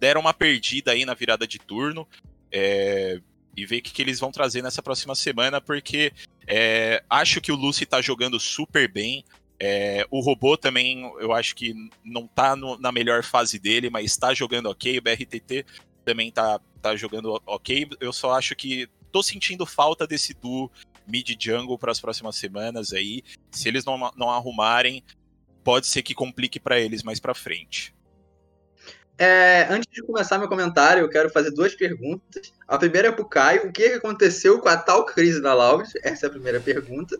[0.00, 2.08] deram uma perdida aí na virada de turno.
[2.50, 3.20] É,
[3.56, 6.12] e ver o que, que, eles vão trazer nessa próxima semana, porque
[6.46, 9.24] é, acho que o Lucy tá jogando super bem.
[9.60, 11.72] É, o robô também, eu acho que
[12.04, 14.98] não tá no, na melhor fase dele, mas tá jogando ok.
[14.98, 15.64] O BRTT
[16.04, 17.88] também tá, tá jogando ok.
[18.00, 20.70] Eu só acho que tô sentindo falta desse duo
[21.06, 23.22] mid jungle para as próximas semanas aí.
[23.50, 25.02] Se eles não, não arrumarem,
[25.62, 27.94] pode ser que complique para eles mais para frente.
[29.18, 32.52] É, antes de começar meu comentário, eu quero fazer duas perguntas.
[32.66, 35.88] A primeira é para o Caio: o que aconteceu com a tal crise da Loud?
[36.02, 37.16] Essa é a primeira pergunta.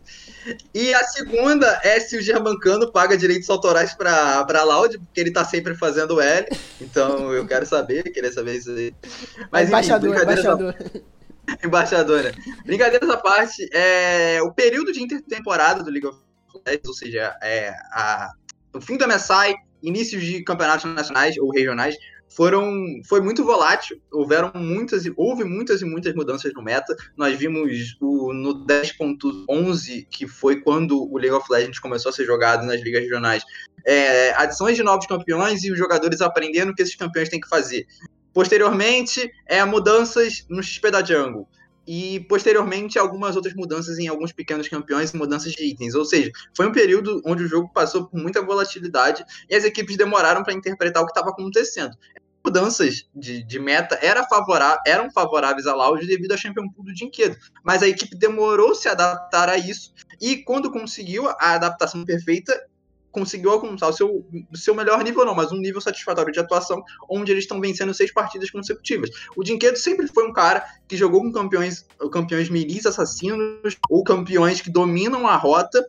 [0.73, 5.29] E a segunda é se o Germancano paga direitos autorais para a Loud, porque ele
[5.29, 6.47] está sempre fazendo L.
[6.81, 8.93] Então eu quero saber, queria saber isso aí.
[9.51, 10.75] Mas, embaixador, enfim, embaixador.
[11.63, 12.33] Embaixadora.
[12.65, 16.17] Brincadeiras à parte, é, o período de intertemporada do League of
[16.65, 18.31] Legends, ou seja, é, a,
[18.73, 21.95] o fim do MSI, início de campeonatos nacionais ou regionais,
[22.35, 22.71] foram
[23.07, 26.95] foi muito volátil, houveram muitas houve muitas e muitas mudanças no meta.
[27.15, 32.25] Nós vimos o, no 10.11, que foi quando o League of Legends começou a ser
[32.25, 33.43] jogado nas ligas regionais,
[33.85, 37.49] é, adições de novos campeões e os jogadores aprendendo o que esses campeões têm que
[37.49, 37.85] fazer.
[38.33, 41.47] Posteriormente, é, mudanças no XP da Jungle.
[41.85, 45.93] E posteriormente, algumas outras mudanças em alguns pequenos campeões e mudanças de itens.
[45.95, 49.97] Ou seja, foi um período onde o jogo passou por muita volatilidade e as equipes
[49.97, 51.95] demoraram para interpretar o que estava acontecendo
[52.45, 54.27] mudanças de, de meta era
[54.85, 57.37] eram favoráveis a Loud devido ao Champion Pool do Dinquedo.
[57.63, 62.53] Mas a equipe demorou se adaptar a isso e quando conseguiu a adaptação perfeita,
[63.13, 67.31] conseguiu alcançar o seu, seu melhor nível, não, mas um nível satisfatório de atuação, onde
[67.31, 69.09] eles estão vencendo seis partidas consecutivas.
[69.37, 74.59] O Dinquedo sempre foi um cara que jogou com campeões, campeões milis assassinos, ou campeões
[74.59, 75.85] que dominam a rota,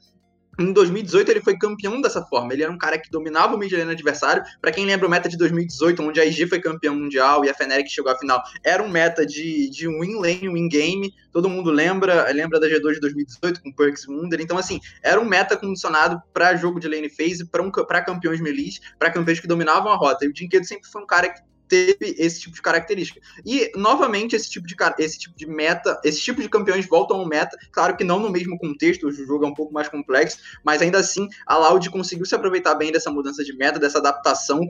[0.58, 2.52] em 2018 ele foi campeão dessa forma.
[2.52, 4.42] Ele era um cara que dominava o mid lane adversário.
[4.60, 7.54] Para quem lembra o meta de 2018, onde a IG foi campeão mundial e a
[7.54, 11.12] Fnatic chegou à final, era um meta de, de win lane, win game.
[11.32, 14.40] Todo mundo lembra, lembra da G2 de 2018 com Perks Wunder.
[14.40, 18.80] Então assim, era um meta condicionado para jogo de lane phase, para um, campeões melis,
[18.98, 20.24] para campeões que dominavam a rota.
[20.24, 21.40] E o Dinquedo sempre foi um cara que
[21.74, 23.20] teve esse tipo de característica.
[23.44, 27.26] E, novamente, esse tipo de, esse tipo de meta, esse tipo de campeões voltam ao
[27.26, 30.80] meta, claro que não no mesmo contexto, o jogo é um pouco mais complexo, mas
[30.80, 34.60] ainda assim a Loud conseguiu se aproveitar bem dessa mudança de meta, dessa adaptação,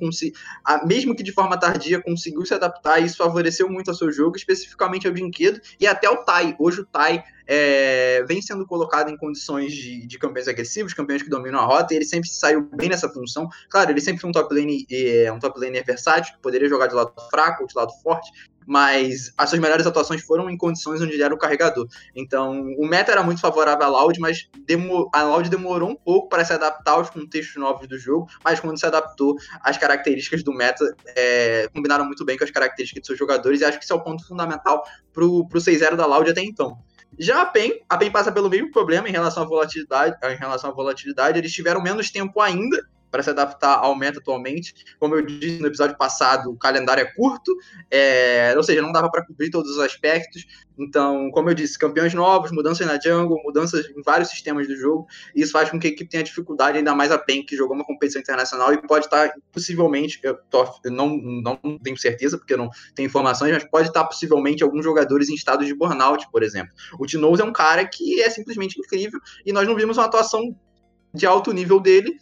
[0.86, 4.36] mesmo que de forma tardia, conseguiu se adaptar e isso favoreceu muito ao seu jogo,
[4.36, 6.56] especificamente ao brinquedo e até o Tai.
[6.58, 11.28] Hoje o Tai é, vem sendo colocado em condições de, de campeões agressivos, campeões que
[11.28, 13.48] dominam a rota, e ele sempre saiu bem nessa função.
[13.68, 16.93] Claro, ele sempre foi um top lane, é, um top laner versátil, poderia jogar de
[16.94, 18.30] lado fraco ou de lado forte,
[18.66, 21.86] mas as suas melhores atuações foram em condições onde ele era o carregador.
[22.14, 24.48] Então, o meta era muito favorável a Loud, mas
[25.12, 28.78] a Loud demorou um pouco para se adaptar aos contextos novos do jogo, mas quando
[28.78, 33.18] se adaptou, as características do meta é, combinaram muito bem com as características de seus
[33.18, 36.42] jogadores, e acho que isso é o ponto fundamental para o 6-0 da Loud até
[36.42, 36.78] então.
[37.16, 40.70] Já a PEN, a PEN passa pelo mesmo problema em relação à volatilidade, em relação
[40.70, 44.74] à volatilidade, eles tiveram menos tempo ainda para se adaptar ao meta atualmente.
[44.98, 47.56] Como eu disse no episódio passado, o calendário é curto,
[47.88, 50.44] é, ou seja, não dava para cobrir todos os aspectos.
[50.76, 55.06] Então, como eu disse, campeões novos, mudanças na jungle, mudanças em vários sistemas do jogo,
[55.32, 57.76] e isso faz com que a equipe tenha dificuldade, ainda mais a PEN, que jogou
[57.76, 62.54] uma competição internacional e pode estar, possivelmente, eu, tô, eu não, não tenho certeza, porque
[62.54, 66.42] eu não tenho informações, mas pode estar, possivelmente, alguns jogadores em estado de burnout, por
[66.42, 66.74] exemplo.
[66.98, 70.56] O Tinoz é um cara que é simplesmente incrível, e nós não vimos uma atuação
[71.14, 72.18] de alto nível dele,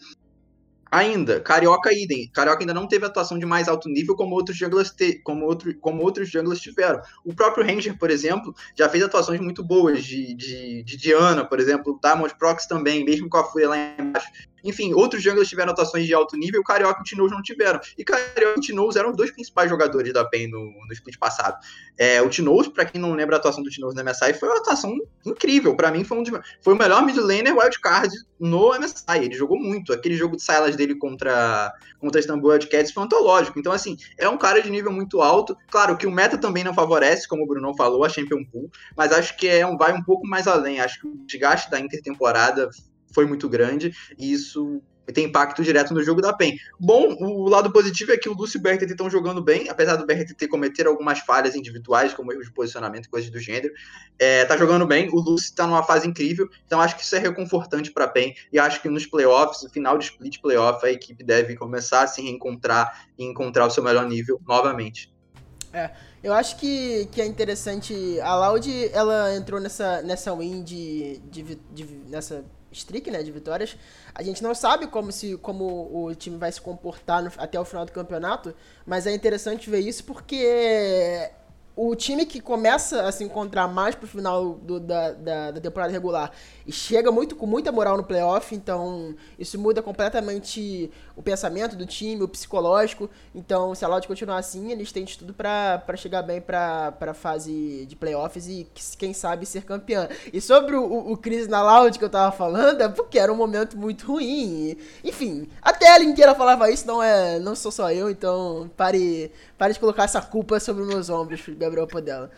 [0.93, 2.31] Ainda, Carioca idem.
[2.35, 5.75] Carioca ainda não teve atuação de mais alto nível como outros junglers, te, como outro,
[5.79, 7.01] como outros junglers tiveram.
[7.25, 11.59] O próprio Ranger, por exemplo, já fez atuações muito boas de, de, de Diana, por
[11.59, 14.29] exemplo, Diamond Prox também, mesmo com a Fúria lá embaixo.
[14.65, 17.81] Enfim, outros junglers tiveram atuações de alto nível, o Carioca e o Tinoz não tiveram.
[17.97, 21.59] E Carioca e Tinoz eram os dois principais jogadores da PEN no, no split passado.
[21.99, 24.59] É, o Tinoz, para quem não lembra a atuação do Tinoz no MSI, foi uma
[24.59, 25.77] atuação incrível.
[25.77, 26.25] Para mim, foi, um
[26.61, 29.19] foi o melhor mid laner wildcard no MSI.
[29.19, 29.93] Ele jogou muito.
[29.93, 33.59] Aquele jogo de Silas dele contra, contra Istanbul Wildcats foi antológico.
[33.59, 35.57] Então, assim, é um cara de nível muito alto.
[35.71, 39.13] Claro que o meta também não favorece, como o Bruno falou, a Champion Pool, mas
[39.13, 40.81] acho que é um, vai um pouco mais além.
[40.81, 42.69] Acho que o desgaste da intertemporada
[43.13, 46.57] foi muito grande e isso tem impacto direto no jogo da PEN.
[46.79, 49.97] Bom, o lado positivo é que o Lúcio e o BRTT estão jogando bem, apesar
[49.97, 53.73] do BRTT cometer algumas falhas individuais, como erros de posicionamento e coisas do gênero.
[54.19, 57.19] É, tá jogando bem, o Lúcio está numa fase incrível, então acho que isso é
[57.19, 60.91] reconfortante para a PEN, e acho que nos playoffs, no final de split playoff, a
[60.91, 65.13] equipe deve começar a se reencontrar e encontrar o seu melhor nível novamente.
[65.73, 65.91] É,
[66.23, 71.59] eu acho que, que é interessante, a Loud, ela entrou nessa, nessa win de, de,
[71.73, 73.77] de nessa streak, né, de vitórias.
[74.15, 77.65] A gente não sabe como se como o time vai se comportar no, até o
[77.65, 78.55] final do campeonato,
[78.87, 81.31] mas é interessante ver isso porque
[81.75, 85.91] o time que começa a se encontrar mais pro final do, da, da, da, temporada
[85.91, 86.31] regular
[86.67, 91.87] e chega muito com muita moral no playoff, então isso muda completamente o pensamento do
[91.87, 93.09] time, o psicológico.
[93.35, 97.15] Então, se a Loud continuar assim, eles têm de tudo para chegar bem para a
[97.15, 100.09] fase de playoffs e quem sabe ser campeã.
[100.33, 103.33] E sobre o, o, o Chris na Loud que eu tava falando, é porque era
[103.33, 104.77] um momento muito ruim.
[105.03, 109.33] Enfim, até ela inteira falava isso, não é, não sou só eu, então pare,
[109.63, 112.33] pare de colocar essa culpa sobre meus ombros, Gabriel Podela.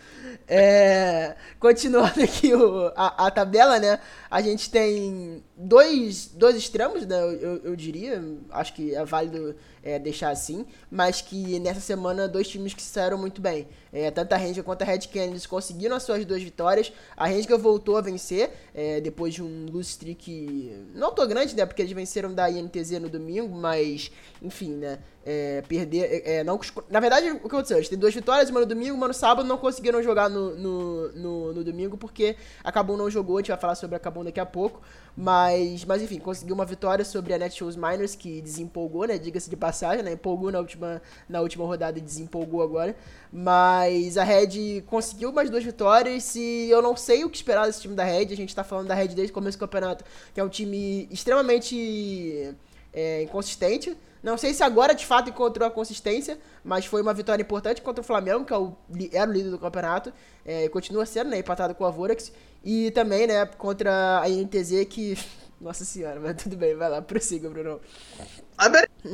[0.47, 3.99] É, continuando aqui o, a, a, tabela, né?
[4.35, 7.17] A gente tem dois, dois extremos, né?
[7.41, 8.21] Eu, eu diria.
[8.51, 10.67] Acho que é válido é, deixar assim.
[10.91, 13.69] Mas que nessa semana, dois times que saíram muito bem.
[13.93, 16.93] É, tanto a Ranger quanto a Red Canids conseguiram as suas duas vitórias.
[17.17, 21.65] A Ranger voltou a vencer é, depois de um lose streak não tão grande, né?
[21.65, 24.11] Porque eles venceram da INTZ no domingo, mas
[24.43, 24.99] enfim, né?
[25.25, 26.05] É, perder.
[26.05, 26.59] É, é, não,
[26.91, 27.77] na verdade, o que aconteceu?
[27.77, 31.13] Eles têm duas vitórias, uma no domingo, uma no sábado, não conseguiram jogar no, no,
[31.13, 33.37] no, no domingo porque a Kabum não jogou.
[33.37, 34.81] A gente vai falar sobre a Daqui a pouco.
[35.17, 39.17] Mas, mas enfim, conseguiu uma vitória sobre a Netshoes Miners, que desempolgou, né?
[39.17, 40.13] Diga-se de passagem, né?
[40.13, 42.97] Empolgou na última, na última rodada e desempolgou agora.
[43.33, 47.83] Mas a Red conseguiu mais duas vitórias e eu não sei o que esperar desse
[47.83, 48.33] time da Red.
[48.33, 51.09] A gente tá falando da Red desde o começo do campeonato, que é um time
[51.13, 52.53] extremamente
[52.93, 53.97] é, inconsistente.
[54.25, 58.01] Não sei se agora de fato encontrou a consistência, mas foi uma vitória importante contra
[58.01, 58.75] o Flamengo, que é o,
[59.13, 60.15] era o líder do campeonato,
[60.47, 62.33] é, continua sendo, né, empatado com a Vorax,
[62.65, 65.19] e também, né, contra a INTZ, que.
[65.61, 67.81] Nossa senhora, mas tudo bem, vai lá, prossiga, Bruno.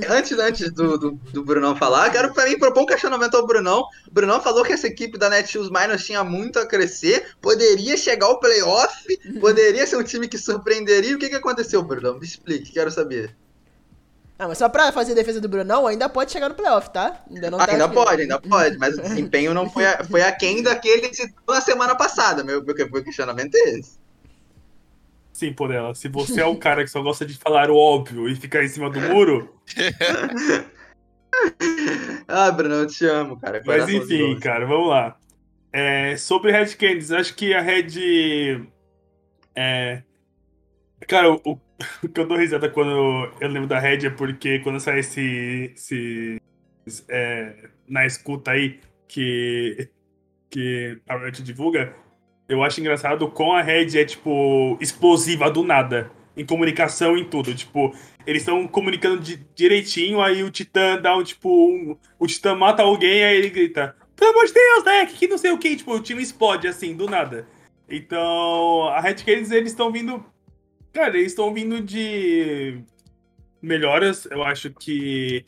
[0.08, 3.84] Antes, antes do, do, do Brunão falar, quero para mim propor um questionamento ao Brunão.
[4.08, 8.26] O Brunão falou que essa equipe da Netshoes Miners tinha muito a crescer, poderia chegar
[8.26, 9.04] ao playoff,
[9.40, 11.14] poderia ser um time que surpreenderia.
[11.14, 12.18] O que, que aconteceu, Brunão?
[12.18, 13.36] Me explique, quero saber.
[14.40, 17.22] Ah, mas só pra fazer defesa do Brunão, ainda pode chegar no playoff, tá?
[17.30, 20.62] Ainda, não tá ainda pode, ainda pode, mas o desempenho não foi, a, foi aquém
[20.64, 22.42] daquele que na semana passada.
[22.42, 23.98] Meu, meu, meu questionamento é esse.
[25.30, 28.34] Sim, Porela, se você é o cara que só gosta de falar o óbvio e
[28.34, 29.54] ficar em cima do muro.
[32.26, 33.62] ah, Bruno, eu te amo, cara.
[33.66, 35.18] Mas enfim, cara, vamos lá.
[35.70, 38.64] É, sobre Red Canids, acho que a Red.
[39.54, 40.02] É,
[41.06, 41.60] cara, o,
[42.02, 45.72] o, que eu dou risada quando eu lembro da Red é porque quando sai esse.
[45.74, 46.40] esse
[47.08, 49.88] é, na escuta aí que,
[50.48, 51.94] que a Red divulga,
[52.48, 56.10] eu acho engraçado com a Red é, tipo, explosiva do nada.
[56.36, 57.54] Em comunicação, em tudo.
[57.54, 57.94] Tipo,
[58.26, 62.82] eles estão comunicando di direitinho, aí o Titã dá um, tipo, um, o Titã mata
[62.82, 65.06] alguém, aí ele grita, pelo amor de Deus, né?
[65.06, 67.48] Que não sei o que, tipo, o time explode assim, do nada.
[67.88, 70.24] Então, a Red Canids, eles estão vindo.
[70.92, 72.82] Cara, eles estão vindo de
[73.62, 74.26] melhoras.
[74.26, 75.44] Eu acho que.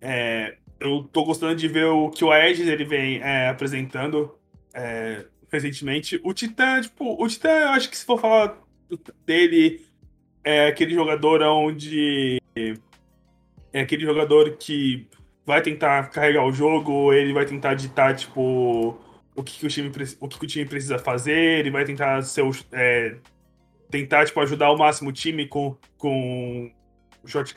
[0.00, 4.34] É, eu tô gostando de ver o que o Aegis ele vem é, apresentando
[4.74, 6.20] é, recentemente.
[6.22, 8.58] O Titã, tipo, o Titã, eu acho que se for falar
[9.24, 9.86] dele,
[10.42, 12.40] é aquele jogador onde.
[13.72, 15.08] É aquele jogador que
[15.44, 18.98] vai tentar carregar o jogo, ele vai tentar ditar, tipo,
[19.34, 19.90] o que, que o, time,
[20.20, 23.16] o que, que o time precisa fazer, ele vai tentar ser o, é,
[23.94, 26.68] tentar, tipo, ajudar ao máximo o time com, com
[27.22, 27.54] o shot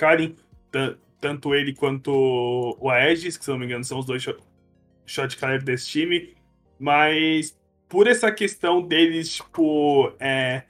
[1.20, 5.88] tanto ele quanto o Aegis, que se não me engano são os dois shot, desse
[5.88, 6.36] time,
[6.80, 7.58] mas
[7.90, 10.62] por essa questão deles, tipo, é,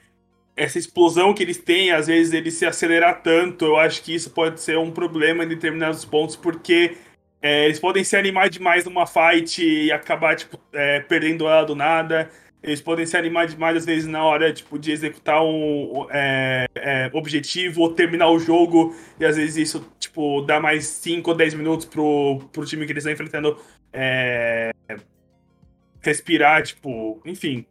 [0.55, 4.29] essa explosão que eles têm, às vezes ele se acelerar tanto, eu acho que isso
[4.29, 6.95] pode ser um problema em determinados pontos, porque
[7.41, 11.75] é, eles podem se animar demais numa fight e acabar, tipo, é, perdendo ela do
[11.75, 12.31] nada.
[12.61, 17.09] Eles podem se animar demais, às vezes, na hora, tipo, de executar um é, é
[17.13, 18.95] objetivo ou terminar o jogo.
[19.19, 22.91] E, às vezes, isso, tipo, dá mais 5 ou 10 minutos pro, pro time que
[22.91, 23.57] eles estão enfrentando
[23.93, 24.71] é,
[26.01, 27.21] respirar, tipo...
[27.25, 27.65] Enfim.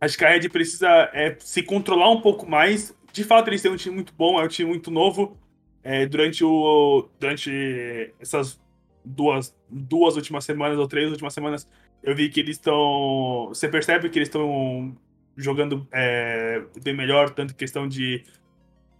[0.00, 2.94] Acho que a Red precisa é, se controlar um pouco mais.
[3.12, 5.36] De fato, eles têm um time muito bom, é um time muito novo.
[5.82, 8.60] É, durante, o, durante essas
[9.04, 11.68] duas, duas últimas semanas ou três últimas semanas,
[12.02, 13.46] eu vi que eles estão.
[13.48, 14.96] Você percebe que eles estão
[15.36, 18.24] jogando é, bem melhor, tanto em questão de.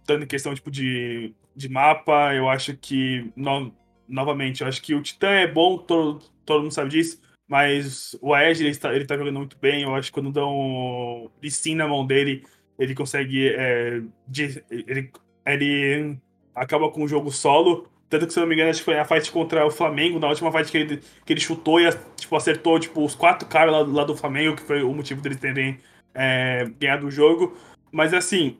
[0.05, 2.33] Tanto em questão tipo, de, de mapa.
[2.33, 3.31] Eu acho que.
[3.35, 3.73] No,
[4.07, 7.21] novamente, eu acho que o Titã é bom, todo, todo mundo sabe disso.
[7.47, 9.83] Mas o Aed, ele está, ele tá jogando muito bem.
[9.83, 12.45] Eu acho que quando dão sim na mão dele,
[12.79, 13.49] ele consegue.
[13.49, 15.11] É, de, ele,
[15.45, 16.17] ele
[16.55, 17.91] acaba com o jogo solo.
[18.13, 20.19] Tanto que, se eu não me engano, acho que foi a fight contra o Flamengo,
[20.19, 23.73] na última fight que ele, que ele chutou e tipo, acertou tipo, os quatro caras
[23.73, 25.79] lá, lá do Flamengo, que foi o motivo deles terem
[26.13, 27.57] é, ganhado o jogo.
[27.91, 28.59] Mas assim,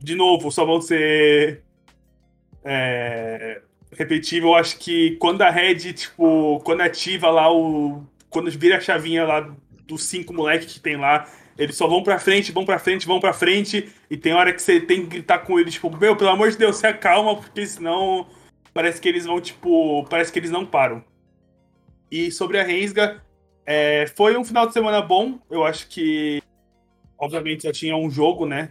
[0.00, 1.60] de novo, só vão ser
[2.64, 4.50] é, repetível.
[4.50, 8.04] Eu acho que quando a Red, tipo, quando ativa lá o.
[8.30, 9.52] Quando vira a chavinha lá
[9.88, 13.18] dos cinco moleques que tem lá, eles só vão pra frente, vão pra frente, vão
[13.18, 13.88] pra frente.
[14.08, 16.56] E tem hora que você tem que gritar com eles, tipo, meu, pelo amor de
[16.56, 18.37] Deus, se acalma, porque senão
[18.78, 21.02] parece que eles vão, tipo, parece que eles não param.
[22.08, 23.20] E sobre a Rensga,
[23.66, 25.40] é, foi um final de semana bom.
[25.50, 26.40] Eu acho que,
[27.18, 28.70] obviamente, já tinha um jogo, né?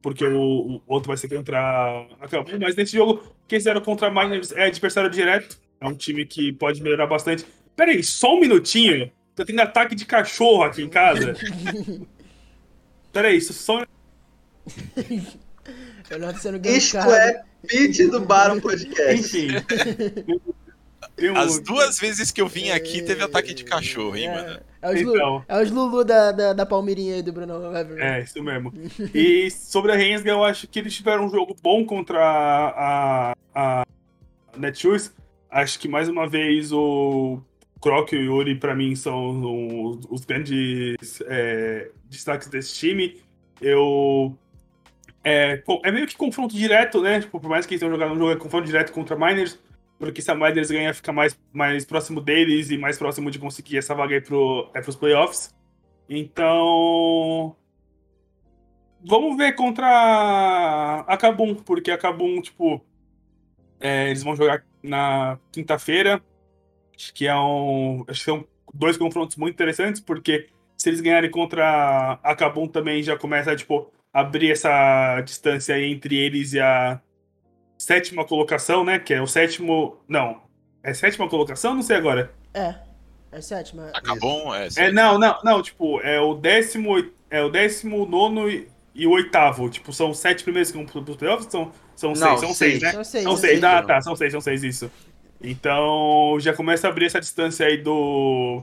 [0.00, 2.06] Porque o, o outro vai ser contra.
[2.20, 5.60] Acabou, mas nesse jogo, quem fizeram contra a Miners é adversário direto.
[5.80, 7.44] É um time que pode melhorar bastante.
[7.74, 9.10] Pera aí, só um minutinho.
[9.34, 11.34] Tô tendo ataque de cachorro aqui em casa.
[13.12, 13.84] Pera aí, só.
[17.02, 19.36] Isto é pitch do Baron Podcast.
[19.38, 19.48] Enfim.
[21.36, 24.60] As duas vezes que eu vim aqui teve ataque de cachorro, hein, é, mano?
[24.80, 27.54] É os, então, é os Lulu da, da, da Palmeirinha aí do Bruno
[27.98, 28.72] É, isso mesmo.
[29.14, 33.34] e sobre a Rensga, eu acho que eles tiveram um jogo bom contra a, a,
[33.54, 33.86] a
[34.56, 35.12] Netshoes.
[35.50, 37.40] Acho que mais uma vez o
[37.80, 43.20] Croc e o Yuri, pra mim, são os, os grandes é, destaques desse time.
[43.60, 44.34] Eu
[45.22, 47.20] é, é meio que confronto direto, né?
[47.20, 49.58] Tipo, por mais que eles tenham jogado um jogo, é confronto direto contra Miners.
[49.98, 53.76] Porque se a Miners ganhar, fica mais, mais próximo deles e mais próximo de conseguir
[53.76, 55.54] essa vaga aí pro, é, pros playoffs.
[56.08, 57.54] Então.
[59.02, 62.84] Vamos ver contra a Kabum, porque a Kabum, tipo.
[63.78, 66.22] É, eles vão jogar na quinta-feira.
[67.14, 68.04] Que é um.
[68.08, 73.02] Acho que são dois confrontos muito interessantes, porque se eles ganharem contra a Kabum também
[73.02, 77.00] já começa, tipo, abrir essa distância aí entre eles e a
[77.78, 78.98] sétima colocação, né?
[78.98, 79.98] Que é o sétimo.
[80.08, 80.42] Não.
[80.82, 81.74] É sétima colocação?
[81.74, 82.32] Não sei agora.
[82.54, 82.74] É.
[83.32, 83.90] É sétima.
[83.94, 84.54] Acabou?
[84.54, 85.62] É, é não, não, não.
[85.62, 87.10] Tipo, é o décimo.
[87.30, 89.70] É o décimo nono e, e o oitavo.
[89.70, 91.50] Tipo, são sete primeiros que vão pro playoffs?
[91.50, 92.92] São, são não, seis, são seis, seis, né?
[92.92, 93.24] São seis.
[93.24, 94.90] São seis, ah, tá, são seis, são seis, isso.
[95.40, 98.62] Então já começa a abrir essa distância aí do.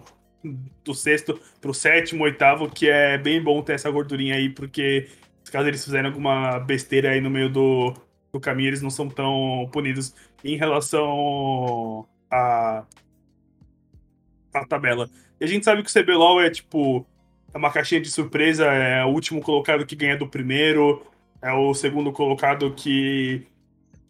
[0.83, 5.09] Do sexto pro sétimo, oitavo, que é bem bom ter essa gordurinha aí, porque
[5.51, 7.93] caso eles fizerem alguma besteira aí no meio do,
[8.31, 10.13] do caminho, eles não são tão punidos.
[10.43, 12.83] Em relação a,
[14.53, 15.09] a tabela.
[15.39, 17.05] E a gente sabe que o CBLOL é tipo.
[17.53, 21.01] É uma caixinha de surpresa, é o último colocado que ganha do primeiro,
[21.41, 23.47] é o segundo colocado que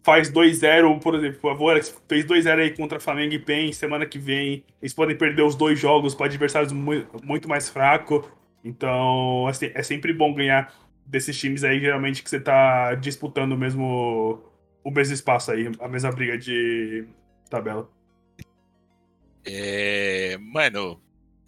[0.02, 4.18] faz 2-0, por exemplo, a Vorax fez 2-0 aí contra Flamengo e PEN, semana que
[4.18, 8.24] vem eles podem perder os dois jogos para adversários muito, muito mais fracos.
[8.64, 10.72] Então, assim, é sempre bom ganhar
[11.08, 14.42] desses times aí, geralmente, que você tá disputando o mesmo,
[14.84, 17.06] o mesmo espaço aí, a mesma briga de
[17.48, 17.90] tabela.
[19.44, 21.00] É, mano,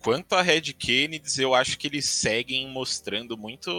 [0.03, 3.71] quanto a Red Kennedy, eu acho que eles seguem mostrando muito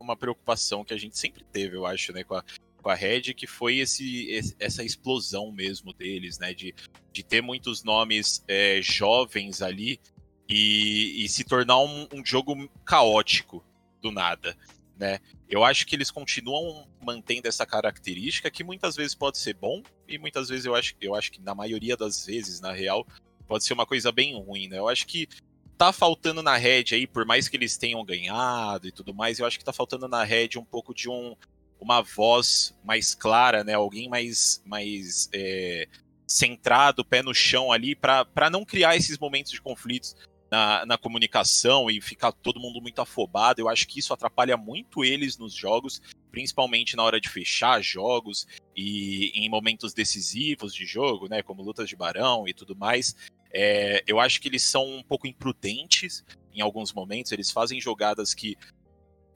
[0.00, 2.44] uma preocupação que a gente sempre teve, eu acho, né, com a,
[2.82, 6.74] com a Red, que foi esse, essa explosão mesmo deles, né, de,
[7.12, 10.00] de ter muitos nomes é, jovens ali
[10.48, 13.62] e, e se tornar um, um, jogo caótico
[14.00, 14.56] do nada,
[14.98, 15.20] né?
[15.48, 20.18] Eu acho que eles continuam mantendo essa característica que muitas vezes pode ser bom e
[20.18, 23.06] muitas vezes eu acho, eu acho que na maioria das vezes, na real,
[23.46, 24.78] pode ser uma coisa bem ruim, né?
[24.78, 25.28] Eu acho que
[25.76, 29.46] tá faltando na Red aí, por mais que eles tenham ganhado e tudo mais, eu
[29.46, 31.36] acho que tá faltando na Red um pouco de um,
[31.80, 33.74] uma voz mais clara, né?
[33.74, 35.86] Alguém mais, mais é,
[36.26, 40.16] centrado, pé no chão ali, para não criar esses momentos de conflitos
[40.50, 43.60] na, na comunicação e ficar todo mundo muito afobado.
[43.60, 48.46] Eu acho que isso atrapalha muito eles nos jogos, principalmente na hora de fechar jogos
[48.76, 53.14] e em momentos decisivos de jogo, né, como lutas de barão e tudo mais.
[53.52, 57.32] É, eu acho que eles são um pouco imprudentes em alguns momentos.
[57.32, 58.56] Eles fazem jogadas que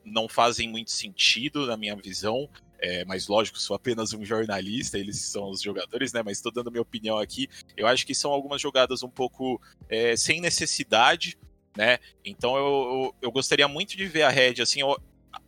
[0.04, 2.48] não fazem muito sentido na minha visão.
[2.85, 6.20] É, mas lógico, sou apenas um jornalista, eles são os jogadores, né?
[6.20, 7.49] Mas estou dando minha opinião aqui.
[7.76, 11.39] Eu acho que são algumas jogadas um pouco é, sem necessidade,
[11.76, 12.01] né?
[12.24, 15.01] Então eu, eu, eu, gostaria muito de ver a Red, assim, eu,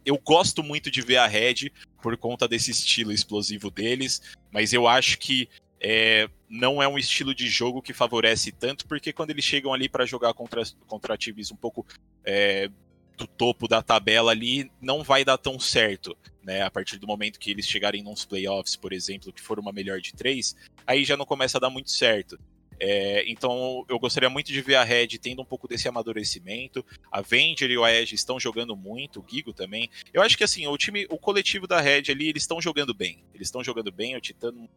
[0.06, 4.22] eu gosto muito de ver a Red por conta desse estilo explosivo deles,
[4.52, 5.48] mas eu acho que
[5.80, 9.88] é, não é um estilo de jogo que favorece tanto, porque quando eles chegam ali
[9.88, 11.84] para jogar contra, contra times um pouco
[12.24, 12.70] é,
[13.16, 16.62] do topo da tabela ali, não vai dar tão certo né?
[16.62, 20.00] A partir do momento que eles chegarem nos playoffs, por exemplo, que for uma melhor
[20.00, 20.54] de três,
[20.86, 22.38] aí já não começa a dar muito certo.
[22.78, 26.84] É, então eu gostaria muito de ver a Red tendo um pouco desse amadurecimento.
[27.10, 29.88] A Venger e o Aege estão jogando muito, o Gigo também.
[30.12, 33.24] Eu acho que assim, o time, o coletivo da Red ali, eles estão jogando bem.
[33.34, 34.68] Eles estão jogando bem, o Titano não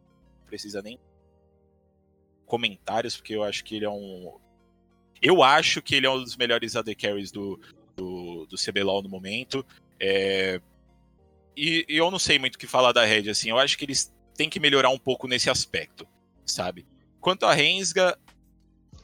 [0.46, 0.98] precisa nem
[2.46, 4.38] comentários, porque eu acho que ele é um.
[5.20, 7.60] Eu acho que ele é um dos melhores AD Carries do,
[7.96, 9.66] do, do CBLOL no momento.
[10.00, 10.60] É,
[11.58, 13.50] e, eu não sei muito o que falar da Red, assim.
[13.50, 16.06] Eu acho que eles têm que melhorar um pouco nesse aspecto,
[16.46, 16.86] sabe?
[17.20, 18.16] Quanto a Rensga,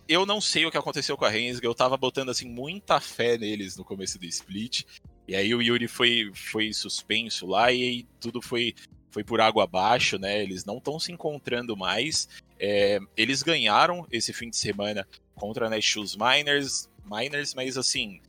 [0.08, 1.66] eu não sei o que aconteceu com a Rensga.
[1.66, 4.84] Eu tava botando, assim, muita fé neles no começo do split.
[5.26, 8.74] E aí o Yuri foi, foi suspenso lá e tudo foi,
[9.10, 10.42] foi por água abaixo, né?
[10.42, 12.28] Eles não estão se encontrando mais.
[12.58, 18.20] É, eles ganharam esse fim de semana contra a Netshoes Miners, Miners, mas assim,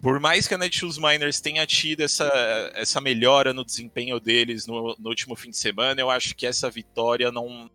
[0.00, 2.30] por mais que a Netshoes Miners tenha tido essa,
[2.74, 6.70] essa melhora no desempenho deles no, no, último fim de semana, eu acho que essa
[6.70, 7.70] vitória não,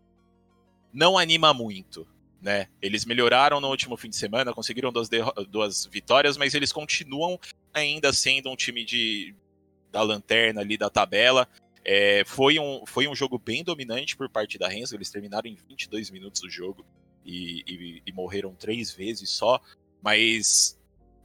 [0.92, 2.06] não anima muito.
[2.42, 2.68] Né?
[2.82, 5.08] Eles melhoraram no último fim de semana, conseguiram duas,
[5.48, 7.38] duas vitórias, mas eles continuam
[7.72, 9.34] ainda sendo um time de,
[9.92, 11.48] da lanterna ali da tabela.
[11.84, 15.54] É, foi, um, foi um jogo bem dominante por parte da Renzo, eles terminaram em
[15.54, 16.84] 22 minutos do jogo
[17.24, 19.60] e, e, e morreram três vezes só,
[20.02, 20.75] mas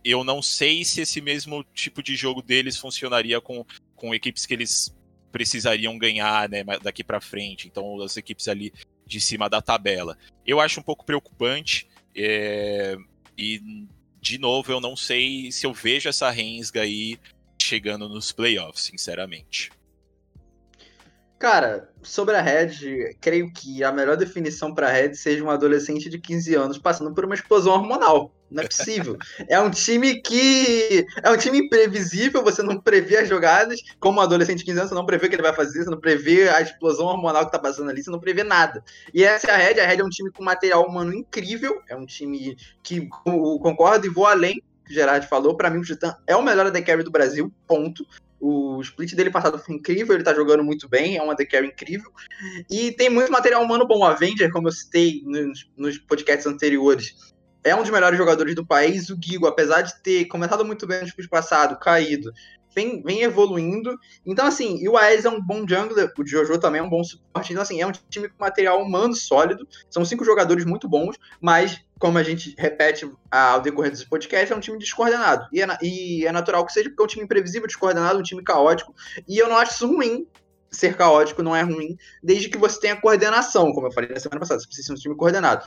[0.03, 4.53] eu não sei se esse mesmo tipo de jogo deles funcionaria com, com equipes que
[4.53, 4.95] eles
[5.31, 7.67] precisariam ganhar né, daqui para frente.
[7.67, 8.73] Então, as equipes ali
[9.05, 10.17] de cima da tabela.
[10.45, 11.87] Eu acho um pouco preocupante.
[12.15, 12.97] É,
[13.37, 13.87] e,
[14.19, 17.17] de novo, eu não sei se eu vejo essa Rensga aí
[17.61, 19.71] chegando nos playoffs, sinceramente.
[21.41, 26.07] Cara, sobre a Red, creio que a melhor definição para a Red seja um adolescente
[26.07, 28.31] de 15 anos passando por uma explosão hormonal.
[28.51, 29.17] Não é possível.
[29.49, 31.03] é um time que.
[31.23, 33.81] É um time imprevisível, você não prevê as jogadas.
[33.99, 35.89] Como um adolescente de 15 anos, você não prevê o que ele vai fazer, você
[35.89, 38.83] não prevê a explosão hormonal que tá passando ali, você não prevê nada.
[39.11, 39.79] E essa é a Red.
[39.79, 41.81] A Red é um time com material humano incrível.
[41.89, 45.57] É um time que concordo e vou além que o Gerard falou.
[45.57, 48.05] Para mim, o Titã é o melhor AD Carry do Brasil, ponto.
[48.41, 51.67] O split dele passado foi incrível, ele tá jogando muito bem, é uma AD Carry
[51.67, 52.11] incrível.
[52.69, 54.03] E tem muito material humano bom.
[54.03, 57.13] Avenger, como eu citei nos, nos podcasts anteriores,
[57.63, 59.11] é um dos melhores jogadores do país.
[59.11, 62.31] O Gigo, apesar de ter começado muito bem no split passado, caído,
[62.73, 63.97] vem, vem evoluindo.
[64.25, 67.03] Então, assim, e o Aes é um bom jungler, o Jojo também é um bom
[67.03, 67.51] suporte.
[67.51, 69.67] Então, assim, é um time com material humano sólido.
[69.89, 74.55] São cinco jogadores muito bons, mas como a gente repete ao decorrer desse podcast, é
[74.55, 75.47] um time descoordenado.
[75.53, 78.43] E é, e é, natural que seja, porque é um time imprevisível, descoordenado, um time
[78.43, 78.93] caótico.
[79.27, 80.27] E eu não acho isso ruim.
[80.71, 84.39] ser caótico não é ruim, desde que você tenha coordenação, como eu falei na semana
[84.39, 85.65] passada, você precisa ser um time coordenado.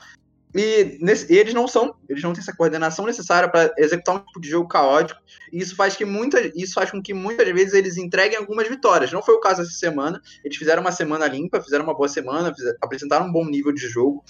[0.55, 4.39] E nesse, eles não são, eles não têm essa coordenação necessária para executar um tipo
[4.39, 5.19] de jogo caótico.
[5.51, 9.11] E isso faz que muita, isso faz com que muitas vezes eles entreguem algumas vitórias.
[9.11, 10.21] Não foi o caso essa semana.
[10.45, 13.85] Eles fizeram uma semana limpa, fizeram uma boa semana, fizeram, apresentaram um bom nível de
[13.85, 14.23] jogo.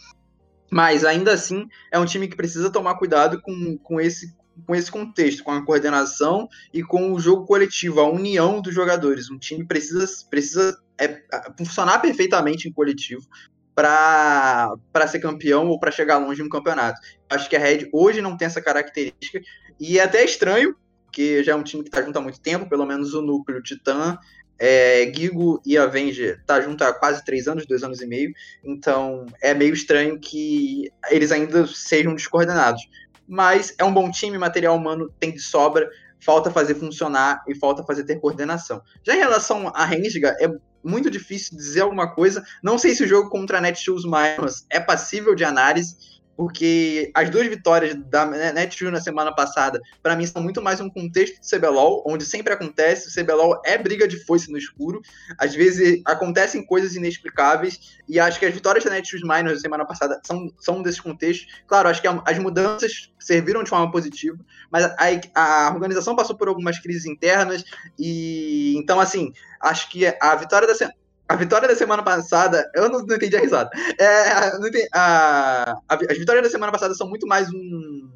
[0.72, 4.34] Mas ainda assim é um time que precisa tomar cuidado com, com esse
[4.66, 9.30] com esse contexto, com a coordenação e com o jogo coletivo, a união dos jogadores.
[9.30, 11.22] Um time precisa, precisa é,
[11.58, 13.28] funcionar perfeitamente em coletivo
[13.76, 17.00] para ser campeão ou para chegar longe no campeonato.
[17.30, 19.42] Acho que a Red hoje não tem essa característica
[19.80, 22.70] e é até estranho, porque já é um time que está junto há muito tempo,
[22.70, 24.18] pelo menos o núcleo Titã,
[24.58, 28.32] é, Gigo e Avenger tá junto há quase três anos, dois anos e meio,
[28.64, 32.82] então é meio estranho que eles ainda sejam descoordenados.
[33.28, 37.84] Mas é um bom time, material humano tem de sobra, falta fazer funcionar e falta
[37.84, 38.82] fazer ter coordenação.
[39.04, 40.48] Já em relação à Rensga, é
[40.86, 42.46] muito difícil dizer alguma coisa.
[42.62, 47.30] Não sei se o jogo contra a Netshoes Miners é passível de análise, porque as
[47.30, 51.50] duas vitórias da Netshoes na semana passada, para mim, são muito mais um contexto de
[51.50, 55.02] CBLOL, onde sempre acontece, o CBLOL é briga de foice no escuro,
[55.38, 60.20] às vezes acontecem coisas inexplicáveis, e acho que as vitórias da Netshoes na semana passada
[60.24, 61.48] são, são um desses contextos.
[61.68, 64.38] Claro, acho que as mudanças serviram de forma positiva,
[64.70, 67.64] mas a, a organização passou por algumas crises internas,
[67.98, 69.32] e então, assim,
[69.62, 73.36] acho que a vitória da semana a vitória da semana passada, eu não, não entendi
[73.36, 73.70] a risada.
[74.00, 78.10] É, entendi, a, a, as vitórias da semana passada são muito mais um,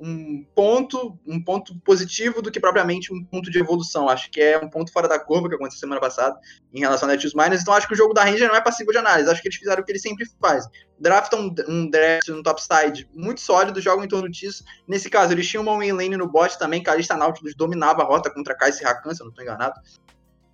[0.00, 4.08] um ponto, um ponto positivo do que propriamente um ponto de evolução.
[4.08, 6.38] Acho que é um ponto fora da curva que aconteceu semana passada
[6.72, 7.62] em relação a Netshoes Miners.
[7.62, 9.28] Então acho que o jogo da Ranger não é passivo de análise.
[9.28, 10.70] Acho que eles fizeram o que eles sempre fazem.
[10.98, 14.64] Draftam um, um draft no topside muito sólido, jogam em torno disso.
[14.86, 18.02] Nesse caso, eles tinham uma main lane no bot também, que a Alista Nautilus dominava
[18.02, 19.80] a rota contra Kai'Sa e Rakan, se eu não estou enganado.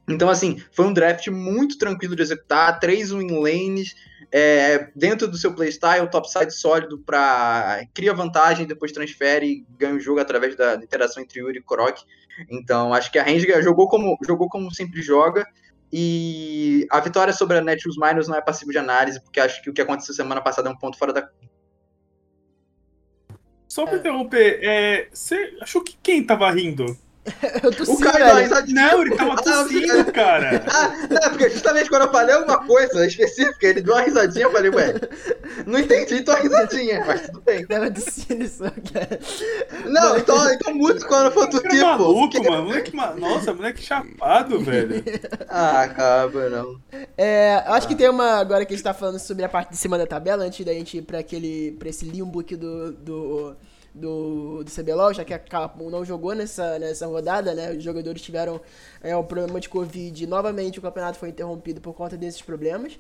[0.09, 3.95] Então, assim, foi um draft muito tranquilo de executar, três win lanes,
[4.31, 10.01] é, dentro do seu playstyle, topside sólido para cria vantagem, depois transfere e ganha o
[10.01, 12.03] jogo através da interação entre Yuri e Korok.
[12.51, 15.47] Então, acho que a Renga jogou como, jogou como sempre joga.
[15.93, 19.71] E a vitória sobre a Netshoes Miners não é passivo de análise, porque acho que
[19.71, 21.29] o que aconteceu semana passada é um ponto fora da.
[23.69, 23.99] Só para é.
[24.01, 26.99] interromper, é, você achou que quem tava rindo?
[27.63, 28.93] eu tossi, o cara deu risadinha.
[28.93, 30.65] Não, ele tava tossindo, cara.
[30.75, 34.53] Ah, não, porque justamente quando eu falei alguma coisa específica, ele deu uma risadinha, eu
[34.53, 34.95] falei, ué,
[35.67, 37.65] não entendi tua risadinha, mas tudo bem.
[37.69, 39.21] Tava tossindo só, cara.
[39.87, 41.77] Não, então, então muito quando for do tipo.
[41.77, 42.49] maluco, porque...
[42.49, 42.65] mano.
[42.65, 45.03] Moleque, nossa, moleque chapado, velho.
[45.49, 46.77] Ah, cara, não.
[47.17, 47.89] É, acho ah.
[47.89, 50.07] que tem uma, agora que a gente tá falando sobre a parte de cima da
[50.07, 52.93] tabela, antes da gente ir pra aquele, pra esse limbo aqui do...
[52.93, 53.57] do
[53.95, 57.73] do, do CBLOL, já que a Capcom não jogou nessa, nessa rodada, né?
[57.73, 58.61] Os jogadores tiveram
[59.01, 60.27] é, um problema de Covid.
[60.27, 62.99] Novamente, o campeonato foi interrompido por conta desses problemas.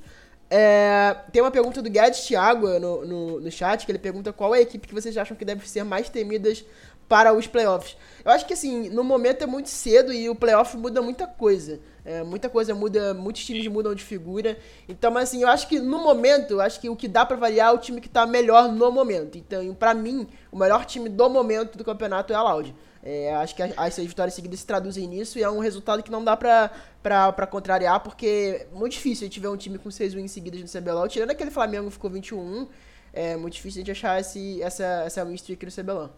[0.49, 4.55] É, tem uma pergunta do Guedes Thiago no, no, no, chat, que ele pergunta qual
[4.55, 6.65] é a equipe que vocês acham que deve ser mais temidas
[7.09, 7.97] para os playoffs.
[8.25, 11.81] Eu acho que assim, no momento é muito cedo e o playoff muda muita coisa.
[12.05, 14.59] É, muita coisa muda, muitos times mudam de figura.
[14.89, 17.37] Então, mas assim, eu acho que no momento, eu acho que o que dá para
[17.37, 19.39] variar é o time que tá melhor no momento.
[19.39, 22.73] Então, para mim, o melhor time do momento do campeonato é a Loud.
[23.03, 26.13] É, acho que as seis vitórias seguidas se traduzem nisso e é um resultado que
[26.13, 26.71] não dá pra,
[27.03, 30.31] pra, pra contrariar, porque é muito difícil a gente ver um time com seis wins
[30.31, 31.09] seguidas no CBLOL.
[31.09, 32.69] Tirando aquele Flamengo que ficou 21,
[33.13, 36.11] é muito difícil a gente achar esse, essa, essa win streak no CBLOL.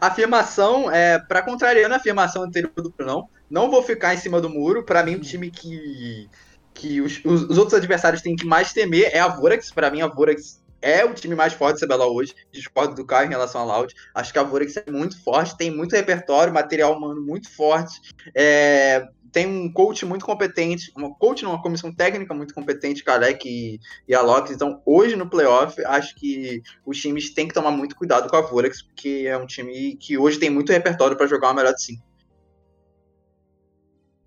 [0.00, 4.48] Afirmação, é, para contrariando a afirmação anterior do Brunão, não vou ficar em cima do
[4.48, 4.84] muro.
[4.84, 6.30] Para mim, o time que,
[6.72, 9.72] que os, os, os, outros adversários têm que mais temer é a Vorax.
[9.72, 12.34] Para mim, a Vorax é o time mais forte do CBLOL hoje.
[12.52, 13.94] Discordo do Caio em relação a Loud.
[14.14, 18.00] Acho que a Vorax é muito forte, tem muito repertório, material humano muito forte.
[18.34, 23.48] É, tem um coach muito competente, uma coach não, uma comissão técnica muito competente, Kalec
[23.48, 23.78] e,
[24.08, 24.50] e a Lox.
[24.50, 28.40] Então, hoje no playoff, acho que os times têm que tomar muito cuidado com a
[28.40, 31.82] Vorax, porque é um time que hoje tem muito repertório para jogar o melhor de
[31.82, 32.10] 5.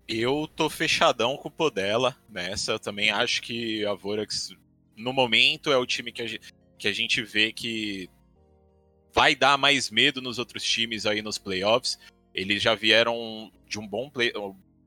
[0.06, 2.72] Eu tô fechadão com o Podela nessa.
[2.72, 4.50] Eu também acho que a Vorax,
[4.96, 8.08] no momento, é o time que a gente, que a gente vê que
[9.12, 11.98] vai dar mais medo nos outros times aí nos playoffs.
[12.34, 14.32] Eles já vieram de um bom play,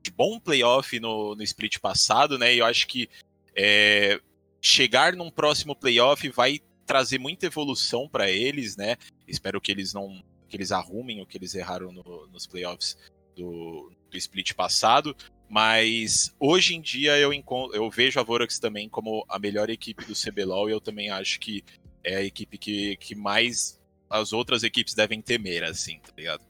[0.02, 2.54] de bom playoff no, no split passado, né?
[2.54, 3.08] E eu acho que
[3.56, 4.20] é,
[4.60, 8.96] chegar num próximo playoff vai trazer muita evolução para eles, né?
[9.26, 12.96] Espero que eles não que eles arrumem o que eles erraram no, nos playoffs
[13.36, 15.14] do, do split passado.
[15.48, 17.32] Mas hoje em dia eu,
[17.72, 21.40] eu vejo a Vorax também como a melhor equipe do CBLOL e eu também acho
[21.40, 21.64] que
[22.04, 23.80] é a equipe que, que mais
[24.10, 26.44] as outras equipes devem temer, assim, tá ligado?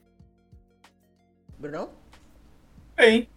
[1.57, 1.89] Bruno?
[2.95, 3.29] Bem,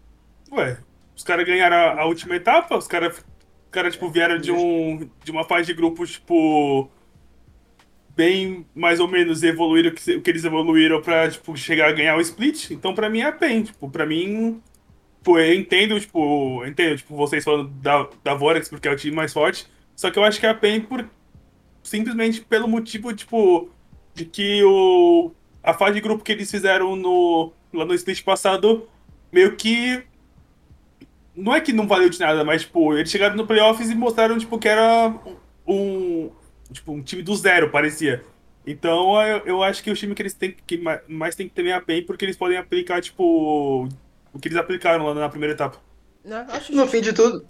[0.50, 0.78] Ué,
[1.16, 3.24] os caras ganharam a, a, última etapa, os caras
[3.72, 6.90] cara, tipo, vieram de, um, de uma fase de grupos, tipo,
[8.14, 12.16] bem mais ou menos evoluíram o que, que eles evoluíram pra, tipo, chegar a ganhar
[12.16, 12.70] o split.
[12.70, 13.64] Então, pra mim, é a PEN.
[13.64, 14.62] Tipo, pra mim,
[15.22, 18.96] tipo, eu entendo, tipo, eu entendo, tipo, vocês falando da, da Vorax porque é o
[18.96, 19.66] time mais forte.
[19.94, 21.08] Só que eu acho que é a PEN por,
[21.82, 23.70] simplesmente pelo motivo, tipo,
[24.14, 25.30] de que o,
[25.62, 28.88] a fase de grupo que eles fizeram no, lá no split passado,
[29.30, 30.02] meio que
[31.36, 34.36] não é que não valeu de nada, mas, tipo, eles chegaram no playoffs e mostraram,
[34.36, 35.14] tipo, que era
[35.66, 36.30] um,
[36.72, 38.24] tipo, um time do zero, parecia.
[38.66, 41.70] Então, eu, eu acho que o time que eles têm que mais tem que ter
[41.72, 43.88] a PEN, porque eles podem aplicar, tipo,
[44.32, 45.78] o que eles aplicaram lá na primeira etapa.
[46.24, 47.46] Não, no fim de tudo,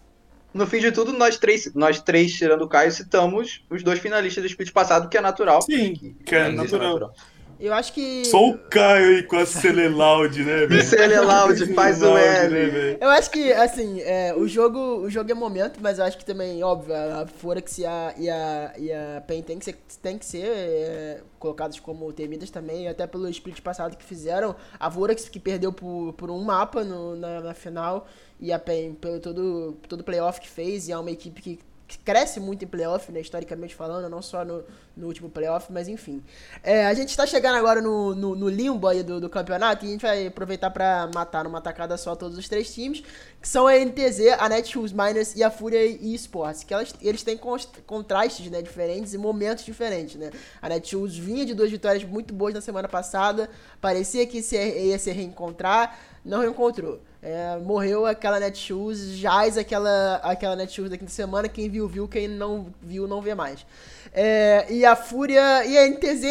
[0.53, 4.43] no fim de tudo, nós três, nós três, tirando o Caio, citamos os dois finalistas
[4.43, 5.62] do split passado, que é natural.
[5.62, 6.93] Sim, que, que é, natural.
[6.93, 7.14] natural.
[7.63, 8.25] Eu acho que.
[8.25, 10.83] Só o Caio aí com a Celelaud, né, velho?
[10.83, 12.73] Celelaud, faz o L.
[12.73, 16.19] Né, eu acho que, assim, é, o, jogo, o jogo é momento, mas eu acho
[16.19, 19.77] que também, óbvio, a Forex e a, e a, e a PEN tem que ser,
[20.03, 24.57] tem que ser é, colocadas como temidas também, até pelo split passado que fizeram.
[24.81, 28.09] A Vorax, que perdeu por, por um mapa no, na, na final,
[28.41, 31.61] e a PEN pelo todo, todo playoff que fez, e é uma equipe que
[31.99, 34.64] cresce muito em playoff, né, historicamente falando, não só no,
[34.97, 36.22] no último playoff, mas enfim.
[36.62, 39.88] É, a gente está chegando agora no, no, no limbo aí do, do, campeonato e
[39.88, 43.03] a gente vai aproveitar para matar numa tacada só todos os três times,
[43.40, 47.38] que são a NTZ, a Netshoes Miners e a Fúria eSports, que elas, eles têm
[47.86, 50.16] contrastes né, diferentes e momentos diferentes.
[50.16, 50.30] Né?
[50.61, 53.49] A Netshoes vinha de duas vitórias muito boas na semana passada,
[53.80, 57.01] parecia que ia se reencontrar, não reencontrou.
[57.20, 61.49] É, morreu aquela Netshoes, jaz aquela, aquela Netshoes da quinta semana.
[61.49, 62.09] Quem viu, viu.
[62.09, 63.64] Quem não viu, não vê mais.
[64.12, 66.25] É, e a Fúria e a NTZ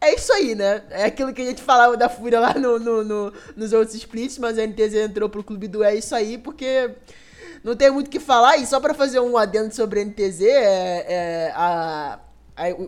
[0.00, 0.82] é isso aí, né?
[0.90, 4.38] É aquilo que a gente falava da Fúria lá no, no, no nos outros splits,
[4.38, 6.90] mas a NTZ entrou pro clube do É isso aí, porque
[7.64, 8.58] não tem muito o que falar.
[8.58, 12.18] E só para fazer um adendo sobre a NTZ, é, é a,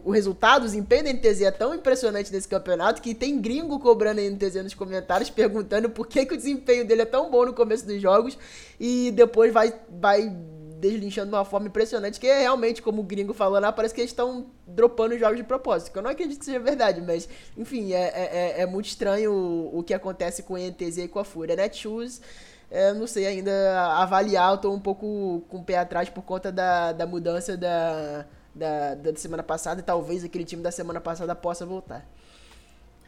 [0.05, 4.21] o resultado, o desempenho da NTZ é tão impressionante nesse campeonato que tem gringo cobrando
[4.21, 7.53] a NTZ nos comentários, perguntando por que, que o desempenho dele é tão bom no
[7.53, 8.39] começo dos jogos
[8.81, 10.35] e depois vai, vai
[10.79, 14.01] deslinchando de uma forma impressionante, que é realmente, como o gringo falou lá, parece que
[14.01, 15.93] eles estão dropando os jogos de propósito.
[15.93, 19.33] Que eu não acredito que seja verdade, mas, enfim, é, é, é, é muito estranho
[19.33, 21.57] o, o, que acontece com a NTZ e com a Fúria.
[21.57, 22.23] Netshoes,
[22.71, 23.53] é, não sei ainda
[23.97, 28.25] avaliar, eu tô um pouco com o pé atrás por conta da, da mudança da
[28.59, 32.05] da, da semana passada e talvez aquele time da semana passada possa voltar.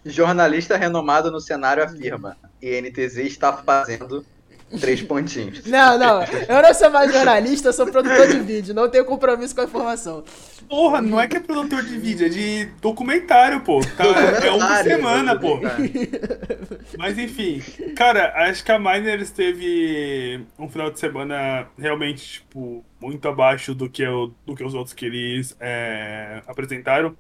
[0.05, 4.25] Jornalista renomado no cenário afirma: INTZ está fazendo
[4.79, 5.65] três pontinhos.
[5.67, 6.23] Não, não.
[6.23, 8.73] Eu não sou mais jornalista, eu sou produtor de vídeo.
[8.75, 10.23] Não tenho compromisso com a informação.
[10.69, 13.81] Porra, não é que é produtor de vídeo, é de documentário, pô.
[13.81, 14.05] Tá,
[14.47, 15.59] é uma semana, pô.
[16.97, 17.61] Mas enfim,
[17.97, 23.89] cara, acho que a Miners teve um final de semana realmente, tipo, muito abaixo do
[23.89, 27.17] que, eu, do que os outros que eles é, apresentaram.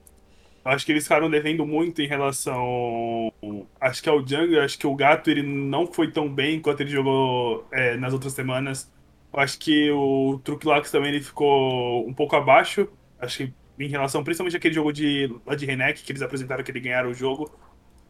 [0.64, 3.32] Acho que eles ficaram devendo muito em relação.
[3.80, 6.90] Acho que ao Jungle, acho que o gato ele não foi tão bem quanto ele
[6.90, 8.92] jogou é, nas outras semanas.
[9.32, 12.88] Acho que o Truquilax também ele ficou um pouco abaixo.
[13.18, 16.70] Acho que em relação principalmente àquele jogo de, lá de Renek, que eles apresentaram que
[16.70, 17.50] eles ganharam o jogo.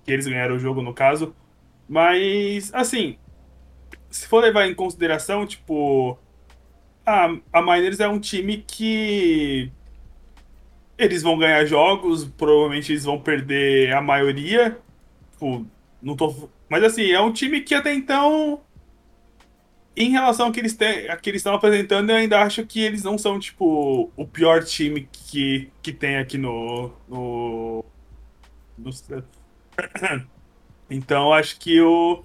[0.05, 1.35] Que eles ganharam o jogo, no caso.
[1.89, 3.19] Mas, assim,
[4.11, 6.19] se for levar em consideração, tipo.
[7.11, 9.71] A, a Miners é um time que.
[10.99, 14.79] Eles vão ganhar jogos, provavelmente eles vão perder a maioria.
[15.33, 15.67] Tipo,
[16.03, 16.49] não tô.
[16.69, 18.61] Mas assim, é um time que até então
[19.97, 22.81] em relação ao que eles, têm, a que eles estão apresentando, eu ainda acho que
[22.81, 26.93] eles não são, tipo, o pior time que, que tem aqui no.
[27.09, 27.85] no,
[28.79, 28.91] no...
[30.89, 32.25] então, acho que eu.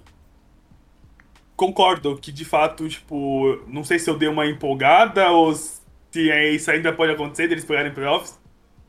[1.56, 6.50] Concordo que de fato, tipo, não sei se eu dei uma empolgada ou se é,
[6.50, 8.38] isso ainda pode acontecer, deles pegarem playoffs,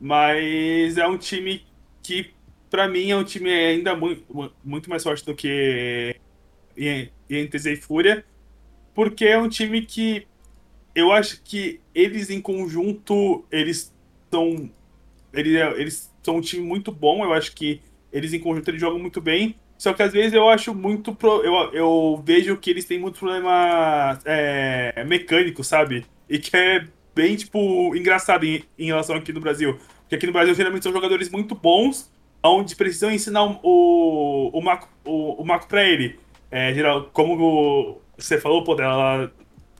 [0.00, 1.64] mas é um time
[2.02, 2.30] que,
[2.70, 6.14] para mim, é um time ainda muito, muito mais forte do que
[7.28, 8.24] INTZ e Fúria
[8.98, 10.26] porque é um time que
[10.92, 13.94] eu acho que eles em conjunto, eles
[14.28, 14.68] são.
[15.32, 17.80] Eles, eles são um time muito bom, eu acho que
[18.12, 19.54] eles em conjunto eles jogam muito bem.
[19.78, 21.14] Só que às vezes eu acho muito.
[21.14, 26.04] Pro, eu, eu vejo que eles têm muito problema é, mecânico, sabe?
[26.28, 29.78] E que é bem, tipo, engraçado em, em relação aqui no Brasil.
[30.00, 32.10] Porque aqui no Brasil geralmente são jogadores muito bons,
[32.42, 36.18] onde precisam ensinar o, o, Marco, o, o Marco pra ele.
[36.50, 39.30] É, geral, como você falou, pô, dela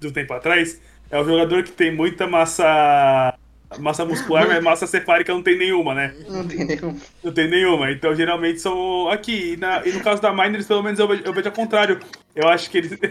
[0.05, 0.81] um tempo atrás,
[1.11, 3.38] é um jogador que tem muita massa
[3.77, 6.14] massa muscular, mas massa cefálica não tem nenhuma, né?
[6.29, 6.97] Não tem nenhuma.
[7.23, 7.91] Não tem nenhuma.
[7.91, 9.53] Então, geralmente são aqui.
[9.53, 12.01] E, na, e no caso da Miners, pelo menos eu, eu vejo ao contrário.
[12.35, 12.93] Eu acho que eles.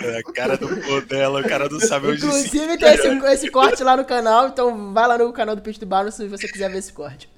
[0.00, 3.82] é, a cara do modelo, o cara não sabe onde Inclusive tem esse, esse, corte
[3.82, 6.70] lá no canal, então vai lá no canal do Pitch do Bar se você quiser
[6.70, 7.28] ver esse corte.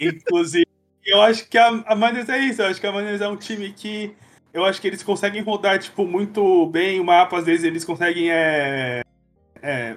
[0.00, 0.66] Inclusive,
[1.04, 2.62] eu acho que a, a Manes é isso.
[2.62, 4.14] Eu acho que a Manes é um time que.
[4.52, 8.30] Eu acho que eles conseguem rodar, tipo, muito bem o mapa, às vezes eles conseguem
[8.30, 9.02] é,
[9.60, 9.96] é,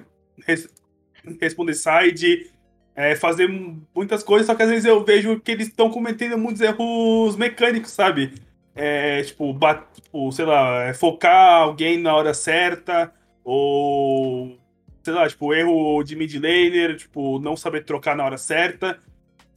[1.40, 2.50] responder side,
[2.94, 3.48] é, fazer
[3.94, 7.92] muitas coisas, só que às vezes eu vejo que eles estão cometendo muitos erros mecânicos,
[7.92, 8.34] sabe?
[8.74, 13.12] É, tipo, bat, tipo, sei lá, é, focar alguém na hora certa,
[13.44, 14.58] ou
[15.02, 18.98] sei lá, tipo, erro de mid laner, tipo, não saber trocar na hora certa.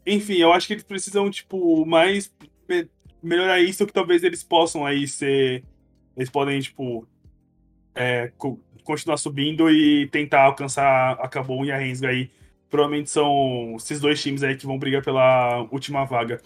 [0.05, 2.32] Enfim, eu acho que eles precisam, tipo, mais
[2.69, 2.88] me
[3.22, 5.63] melhorar isso, que talvez eles possam aí ser.
[6.15, 7.07] Eles podem, tipo,
[7.93, 8.32] é,
[8.92, 12.30] continuar subindo e tentar alcançar a Cabum e a Rensga aí.
[12.70, 16.42] Provavelmente são esses dois times aí que vão brigar pela última vaga.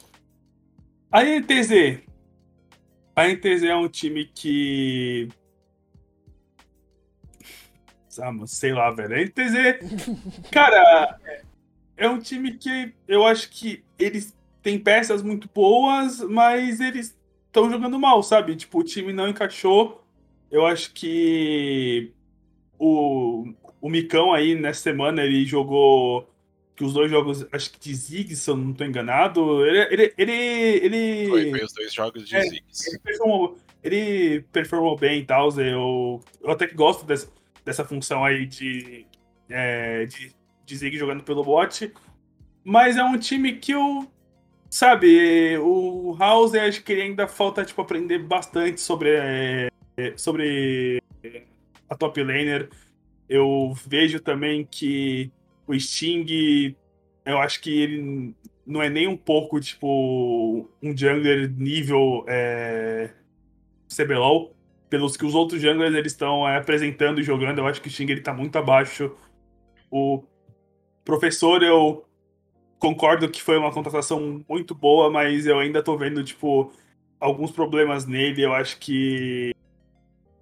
[1.12, 2.02] A NTZ.
[3.16, 5.30] A NTZ é um time que.
[8.20, 9.16] Ah, sei lá, velho.
[9.16, 10.50] A NTZ.
[10.52, 11.20] Cara,
[11.98, 17.18] é um time que eu acho que eles têm peças muito boas, mas eles
[17.48, 18.56] estão jogando mal, sabe?
[18.56, 20.04] Tipo, o time não encaixou.
[20.52, 22.15] Eu acho que
[22.80, 26.30] o, o Micão aí, nessa semana, ele jogou
[26.76, 29.66] que os dois jogos, acho que de Ziggs, se eu não estou enganado.
[29.66, 29.80] Ele.
[29.92, 32.90] ele, ele, ele foi, foi os dois jogos de é, Ziggs.
[32.90, 35.50] Ele performou, ele performou bem e tal.
[35.60, 37.32] Eu, eu até que gosto dessa,
[37.64, 39.06] dessa função aí de,
[39.50, 41.94] é, de de Zig jogando pelo bot.
[42.64, 44.12] Mas é um time que eu.
[44.68, 49.70] Sabe, o House acho que ele ainda falta tipo, aprender bastante sobre, é,
[50.18, 51.02] sobre
[51.90, 52.70] a top laner.
[53.28, 55.32] Eu vejo também que
[55.68, 56.76] o Sting,
[57.26, 63.12] eu acho que ele não é nem um pouco tipo um jungler nível é,
[63.90, 64.54] CBLOL.
[64.90, 67.92] Pelos que os outros junglers eles estão é, apresentando e jogando, eu acho que o
[67.92, 69.12] Sting ele tá muito abaixo.
[69.90, 70.24] O
[71.04, 72.06] Professor, eu
[72.80, 76.72] concordo que foi uma contratação muito boa, mas eu ainda tô vendo, tipo,
[77.20, 78.44] alguns problemas nele.
[78.44, 79.54] Eu acho que.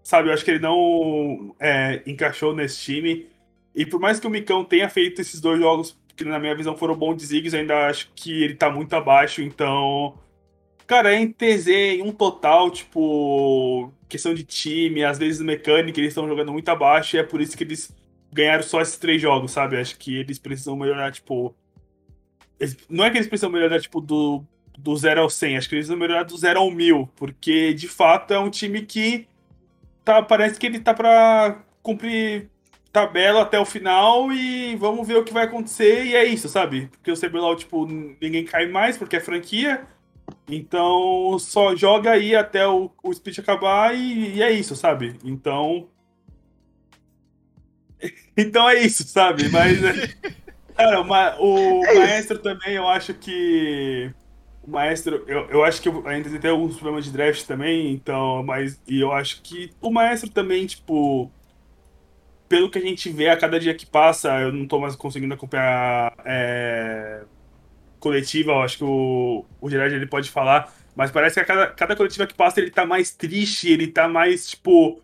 [0.04, 3.26] Sabe, eu acho que ele não é, encaixou nesse time.
[3.74, 6.76] E por mais que o Micão tenha feito esses dois jogos, que na minha visão
[6.76, 9.42] foram bons desigues, eu ainda acho que ele tá muito abaixo.
[9.42, 10.16] Então.
[10.86, 13.92] Cara, em TZ, em um total, tipo.
[14.10, 17.58] Questão de time, às vezes mecânica, eles estão jogando muito abaixo, e é por isso
[17.58, 17.96] que eles
[18.32, 19.78] ganharam só esses três jogos, sabe?
[19.78, 21.56] Acho que eles precisam melhorar, tipo.
[22.60, 22.78] Eles...
[22.90, 24.44] não é que eles precisam melhorar, tipo, do,
[24.78, 27.88] do 0 ao 100, acho que eles precisam melhorar do 0 ao 1000, porque de
[27.88, 29.28] fato é um time que
[30.04, 32.50] tá, parece que ele tá pra cumprir
[32.92, 36.88] tabela até o final e vamos ver o que vai acontecer e é isso, sabe?
[36.88, 39.86] Porque o CBLOL, tipo, ninguém cai mais porque é franquia,
[40.48, 45.18] então só joga aí até o, o split acabar e, e é isso, sabe?
[45.24, 45.90] Então
[48.38, 49.50] então é isso, sabe?
[49.50, 49.80] Mas.
[50.76, 51.02] Cara,
[51.40, 54.12] o, é maestro também, eu acho que.
[54.64, 58.82] O maestro, eu, eu acho que ainda tem alguns problemas de draft também, então, mas.
[58.88, 61.30] E eu acho que o maestro também, tipo.
[62.48, 65.34] Pelo que a gente vê a cada dia que passa, eu não tô mais conseguindo
[65.34, 67.24] acompanhar é,
[68.00, 71.68] coletiva, eu acho que o, o Gerard ele pode falar, mas parece que a cada,
[71.68, 75.02] cada coletiva que passa ele tá mais triste, ele tá mais, tipo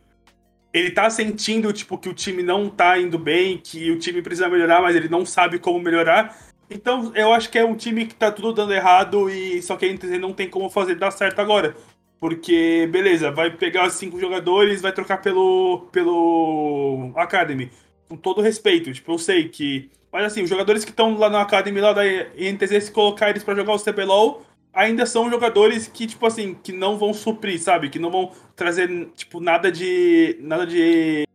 [0.72, 4.48] ele tá sentindo, tipo, que o time não tá indo bem, que o time precisa
[4.48, 6.38] melhorar, mas ele não sabe como melhorar.
[6.70, 9.86] Então, eu acho que é um time que tá tudo dando errado e só que
[9.86, 11.76] a NTZ não tem como fazer dar certo agora.
[12.20, 17.72] Porque, beleza, vai pegar cinco jogadores, vai trocar pelo, pelo Academy.
[18.08, 19.90] Com todo respeito, tipo, eu sei que.
[20.12, 23.44] Mas assim, os jogadores que estão lá na Academy lá da NTZ, se colocar eles
[23.44, 24.44] pra jogar o CBLOL,
[24.74, 27.90] ainda são jogadores que, tipo assim, que não vão suprir, sabe?
[27.90, 30.38] Que não vão trazer, tipo, nada de.
[30.42, 31.26] nada de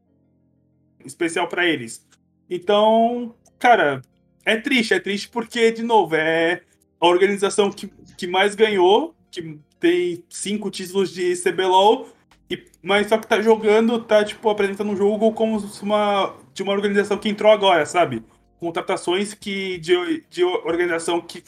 [1.04, 2.06] especial para eles.
[2.50, 4.02] Então, cara,
[4.44, 6.62] é triste, é triste porque, de novo, é
[7.00, 12.08] a organização que, que mais ganhou, que tem cinco títulos de CBLOL,
[12.50, 16.72] e, mas só que tá jogando, tá, tipo, apresentando um jogo como uma, de uma
[16.72, 18.22] organização que entrou agora, sabe?
[18.60, 21.42] Contratações que, de, de organização que,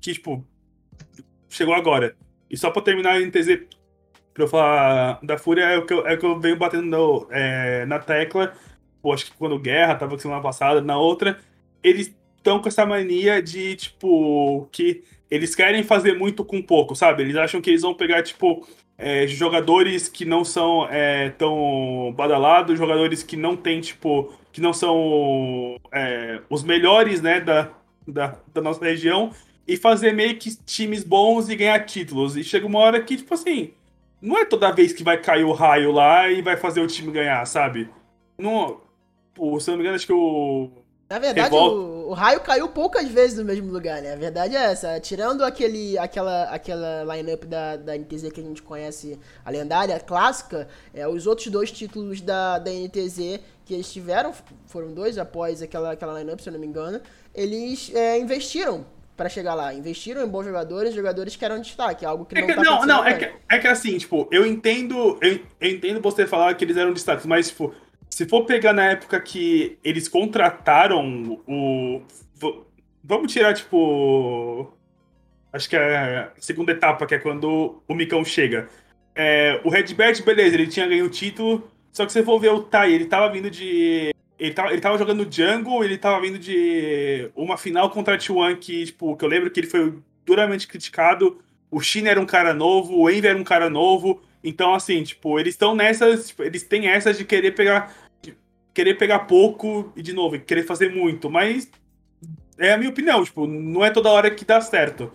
[0.00, 0.44] que, tipo,
[1.48, 2.16] chegou agora.
[2.50, 3.66] E só pra terminar a NTZ,
[4.32, 6.86] pra eu falar da Fúria, é o que eu, é o que eu venho batendo
[6.86, 8.54] no, é, na tecla.
[9.02, 11.38] Pô, acho que quando Guerra tava semana passada, na outra,
[11.82, 17.22] eles estão com essa mania de, tipo, que eles querem fazer muito com pouco, sabe?
[17.22, 18.66] Eles acham que eles vão pegar, tipo,
[18.96, 24.72] é, jogadores que não são é, tão badalados, jogadores que não tem, tipo, que não
[24.72, 27.70] são é, os melhores, né, da,
[28.06, 29.30] da, da nossa região,
[29.66, 32.36] e fazer meio que times bons e ganhar títulos.
[32.36, 33.72] E chega uma hora que, tipo assim,
[34.20, 37.12] não é toda vez que vai cair o raio lá e vai fazer o time
[37.12, 37.88] ganhar, sabe?
[38.36, 38.80] Não,
[39.34, 40.70] pô, se não me engano, acho que o.
[41.08, 44.12] Na verdade, o, o, raio caiu poucas vezes no mesmo lugar, né?
[44.12, 45.00] A verdade é essa.
[45.00, 50.00] Tirando aquele, aquela, aquela lineup da, da NTZ que a gente conhece, a lendária, a
[50.00, 54.34] clássica, é, os outros dois títulos da, da NTZ que eles tiveram,
[54.66, 57.00] foram dois após aquela, aquela lineup, se eu não me engano,
[57.34, 58.84] eles é, investiram
[59.16, 59.74] para chegar lá.
[59.74, 62.86] Investiram em bons jogadores, jogadores que eram destaque, algo que é não que, tá Não,
[62.86, 66.64] não, é que, é que assim, tipo, eu entendo, eu, eu entendo você falar que
[66.64, 67.74] eles eram destaques, mas, tipo,
[68.10, 72.02] se for pegar na época que eles contrataram o.
[73.02, 74.72] Vamos tirar, tipo.
[75.52, 78.68] Acho que é a segunda etapa, que é quando o Micão chega.
[79.14, 82.62] É, o Redbert, beleza, ele tinha ganho o título, só que você for ver o
[82.62, 87.28] Tai, ele tava vindo de ele tava, ele tava jogando Jungle, ele tava vindo de
[87.34, 91.38] uma final contra a T1 que, tipo, que eu lembro que ele foi duramente criticado.
[91.70, 94.22] O Shin era um cara novo, o Envy era um cara novo.
[94.48, 96.28] Então, assim, tipo, eles estão nessas.
[96.28, 97.94] Tipo, eles têm essas de querer pegar.
[98.22, 98.34] De
[98.72, 101.28] querer pegar pouco e, de novo, querer fazer muito.
[101.28, 101.70] Mas
[102.58, 105.12] é a minha opinião, tipo, não é toda hora que dá certo.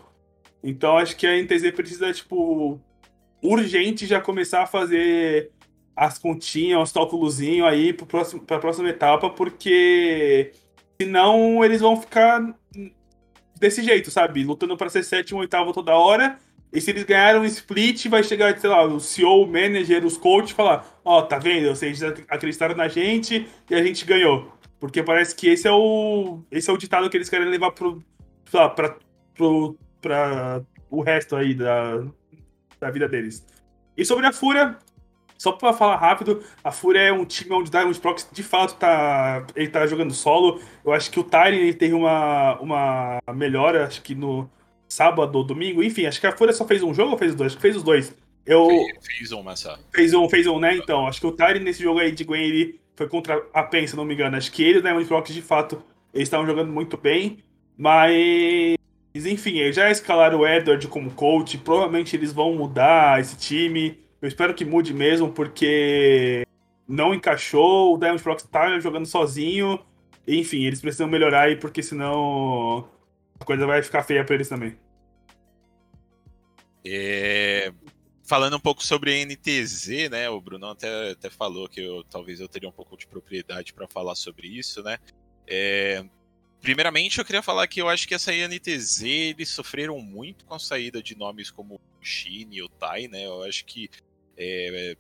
[0.64, 2.80] Então acho que a NTZ precisa, tipo,
[3.42, 5.52] urgente já começar a fazer
[5.96, 10.52] as continhas, os cálculos aí para a próxima etapa, porque
[11.00, 12.56] senão eles vão ficar
[13.60, 14.44] desse jeito, sabe?
[14.44, 16.40] Lutando para ser sétimo, oitavo toda hora.
[16.74, 20.18] E se eles ganharam um split, vai chegar, sei lá, o CEO, o manager, os
[20.18, 21.70] coaches falar: Ó, oh, tá vendo?
[21.70, 24.52] Vocês acreditaram na gente e a gente ganhou.
[24.80, 28.04] Porque parece que esse é o, esse é o ditado que eles querem levar pro,
[28.50, 28.98] sei lá, pra,
[29.36, 32.04] pro, pra o resto aí da,
[32.80, 33.46] da vida deles.
[33.96, 34.76] E sobre a Fúria,
[35.38, 39.46] só pra falar rápido, a Fúria é um time onde Diamond Prox de fato tá,
[39.56, 40.60] ele tá jogando solo.
[40.84, 44.50] Eu acho que o Tyrion teve uma, uma melhora, acho que no
[44.94, 45.84] sábado ou domingo.
[45.84, 47.52] Enfim, acho que a Fúria só fez um jogo ou fez os dois?
[47.52, 48.16] Acho que fez os dois.
[48.46, 48.68] Eu...
[49.02, 50.76] Fez um, mas Fez um, fez um, né?
[50.76, 53.88] Então, acho que o Tyrion nesse jogo aí de Gwen, ele foi contra a PEN,
[53.88, 54.38] se não me engano.
[54.38, 55.82] Acho que ele e o Diamond Prox, de fato,
[56.14, 57.40] eles estavam jogando muito bem.
[57.78, 58.76] Mas,
[59.16, 61.58] enfim, eles já escalaram o Edward como coach.
[61.58, 63.98] Provavelmente eles vão mudar esse time.
[64.22, 66.46] Eu espero que mude mesmo, porque
[66.88, 67.96] não encaixou.
[67.96, 69.80] O Diamond Prox tá jogando sozinho.
[70.28, 72.88] Enfim, eles precisam melhorar aí, porque senão
[73.44, 74.78] coisa vai ficar feia para eles também.
[76.86, 77.72] É...
[78.26, 80.30] Falando um pouco sobre NTZ, né?
[80.30, 83.88] O Bruno até, até falou que eu, talvez eu teria um pouco de propriedade para
[83.88, 84.98] falar sobre isso, né?
[85.48, 86.04] É...
[86.62, 90.60] Primeiramente, eu queria falar que eu acho que essa NTZ eles sofreram muito com a
[90.60, 93.26] saída de nomes como o Shin e o Tai, né?
[93.26, 93.90] Eu acho que
[94.38, 94.96] é,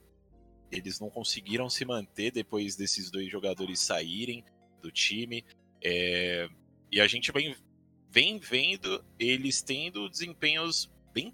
[0.69, 4.43] eles não conseguiram se manter depois desses dois jogadores saírem
[4.81, 5.45] do time.
[5.81, 6.49] É,
[6.91, 7.55] e a gente vem,
[8.13, 11.33] vem vendo eles tendo desempenhos bem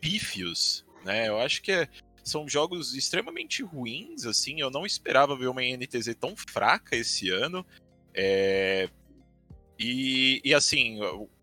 [0.00, 1.28] pífios, né?
[1.28, 1.88] Eu acho que é,
[2.24, 4.60] são jogos extremamente ruins, assim.
[4.60, 7.64] Eu não esperava ver uma NTZ tão fraca esse ano.
[8.12, 8.88] É,
[9.78, 10.98] e, e, assim,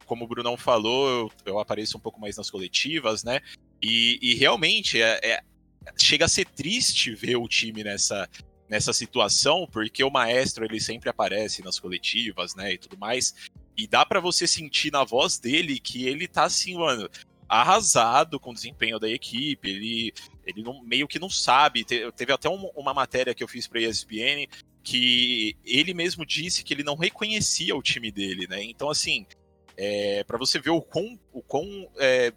[0.06, 3.39] como o Brunão falou, eu, eu, apareço um pouco mais nas coletivas, né?
[3.82, 5.43] E, e realmente é, é,
[5.97, 8.30] chega a ser triste ver o time nessa,
[8.70, 13.34] nessa situação, porque o maestro ele sempre aparece nas coletivas, né, e tudo mais,
[13.82, 17.09] e dá para você sentir na voz dele que ele tá assim, mano,
[17.49, 20.13] arrasado com o desempenho da equipe, ele,
[20.45, 23.82] ele não, meio que não sabe, teve até um, uma matéria que eu fiz pra
[23.82, 24.47] ESPN
[24.84, 29.25] que ele mesmo disse que ele não reconhecia o time dele, né, então assim,
[29.75, 32.32] é, para você ver o quão, o quão é,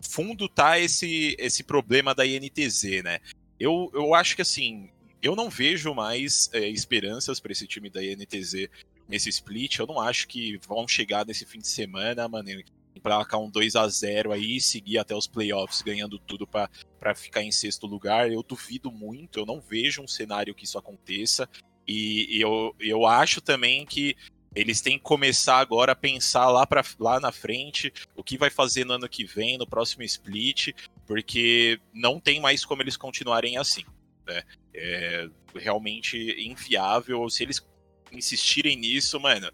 [0.00, 3.20] fundo tá esse, esse problema da INTZ, né?
[3.58, 4.90] Eu, eu acho que assim,
[5.22, 8.68] eu não vejo mais é, esperanças para esse time da INTZ
[9.10, 9.78] nesse split.
[9.78, 12.48] Eu não acho que vão chegar nesse fim de semana, mano,
[12.94, 17.42] emplacar um 2 a 0 aí e seguir até os playoffs ganhando tudo para ficar
[17.42, 18.30] em sexto lugar.
[18.30, 21.48] Eu duvido muito, eu não vejo um cenário que isso aconteça.
[21.86, 24.16] E, e eu, eu acho também que
[24.54, 28.50] eles têm que começar agora a pensar lá, pra, lá na frente o que vai
[28.50, 30.72] fazer no ano que vem, no próximo split,
[31.06, 33.84] porque não tem mais como eles continuarem assim.
[34.26, 34.42] Né?
[34.74, 37.28] É realmente inviável.
[37.28, 37.64] Se eles
[38.12, 39.50] insistirem nisso, mano,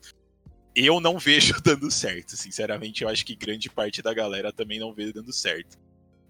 [0.74, 2.36] eu não vejo dando certo.
[2.36, 5.78] Sinceramente, eu acho que grande parte da galera também não vê dando certo.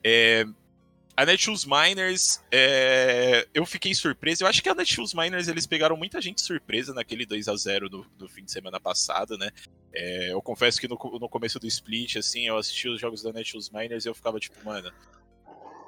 [0.05, 0.47] É,
[1.17, 3.49] a Netshoes Miners, é...
[3.55, 4.45] eu fiquei surpreso.
[4.45, 7.89] Eu acho que a Netshoes Miners eles pegaram muita gente surpresa naquele 2 a 0
[7.89, 9.51] do, do fim de semana passado, né?
[9.95, 10.33] É...
[10.33, 13.71] eu confesso que no, no, começo do split, assim, eu assisti os jogos da Netshoes
[13.71, 14.93] Miners e eu ficava tipo, mano,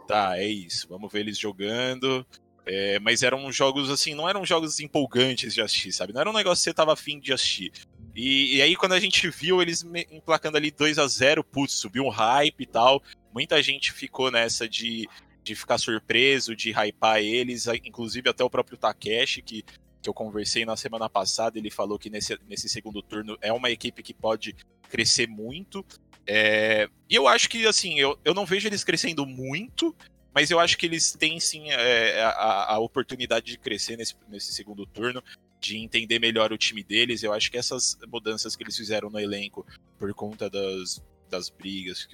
[0.06, 2.26] tá, é isso, vamos ver eles jogando.
[2.68, 2.98] É...
[3.00, 6.12] mas eram jogos assim, não eram jogos empolgantes de assistir, sabe?
[6.12, 7.72] Não era um negócio que você tava afim de assistir.
[8.14, 12.04] E, e aí, quando a gente viu eles emplacando ali 2 a 0 putz, subiu
[12.04, 13.02] um hype e tal
[13.32, 15.08] muita gente ficou nessa de
[15.48, 19.64] de ficar surpreso, de hypar eles, inclusive até o próprio Takeshi, que,
[20.02, 23.70] que eu conversei na semana passada, ele falou que nesse, nesse segundo turno é uma
[23.70, 24.54] equipe que pode
[24.90, 25.82] crescer muito.
[26.26, 29.96] É, e eu acho que, assim, eu, eu não vejo eles crescendo muito,
[30.38, 34.52] mas eu acho que eles têm sim é, a, a, oportunidade de crescer nesse, nesse
[34.52, 35.20] segundo turno,
[35.60, 37.24] de entender melhor o time deles.
[37.24, 39.66] Eu acho que essas mudanças que eles fizeram no elenco,
[39.98, 42.06] por conta das, das brigas,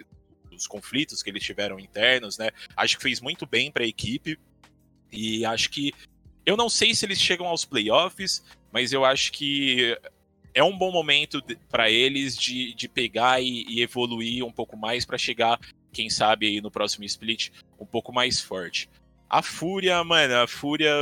[0.51, 2.49] dos conflitos que eles tiveram internos, né?
[2.75, 4.39] Acho que fez muito bem para a equipe.
[5.13, 5.93] E acho que.
[6.47, 9.99] Eu não sei se eles chegam aos playoffs, mas eu acho que
[10.55, 15.05] é um bom momento para eles de, de pegar e, e, evoluir um pouco mais
[15.05, 15.61] para chegar,
[15.95, 18.91] quem sabe, aí no próximo split um pouco mais forte.
[19.31, 20.93] A Fúria, mano, a Fúria,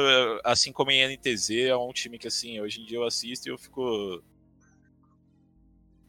[0.44, 3.50] assim como a NTZ, é um time que, assim, hoje em dia eu assisto e
[3.50, 4.22] eu fico.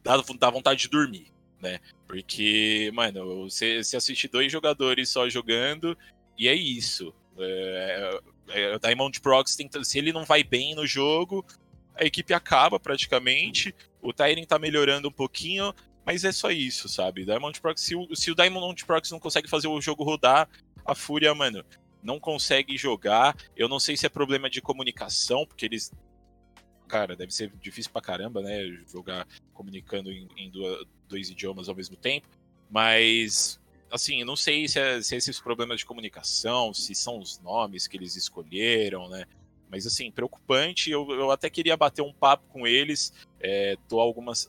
[0.02, 1.80] dá, dá vontade de dormir né?
[2.06, 5.96] Porque, mano, você, você assiste dois jogadores só jogando
[6.38, 7.12] e é isso.
[7.38, 8.20] É,
[8.50, 11.44] é, é, o Diamond Prox se ele não vai bem no jogo,
[11.94, 13.74] a equipe acaba praticamente.
[14.02, 15.74] O Tyrion tá melhorando um pouquinho,
[16.04, 17.24] mas é só isso, sabe?
[17.24, 20.48] Diamond Prox, se o, se o Diamond Prox não consegue fazer o jogo rodar,
[20.84, 21.64] a Fúria, mano,
[22.02, 23.36] não consegue jogar.
[23.56, 25.90] Eu não sei se é problema de comunicação, porque eles
[26.86, 28.60] cara, deve ser difícil pra caramba, né?
[28.86, 32.28] Jogar comunicando em, em duas, dois idiomas ao mesmo tempo.
[32.70, 37.40] Mas, assim, não sei se, é, se é esses problemas de comunicação, se são os
[37.40, 39.24] nomes que eles escolheram, né?
[39.70, 40.90] Mas, assim, preocupante.
[40.90, 43.12] Eu, eu até queria bater um papo com eles.
[43.40, 44.48] É, tô algumas.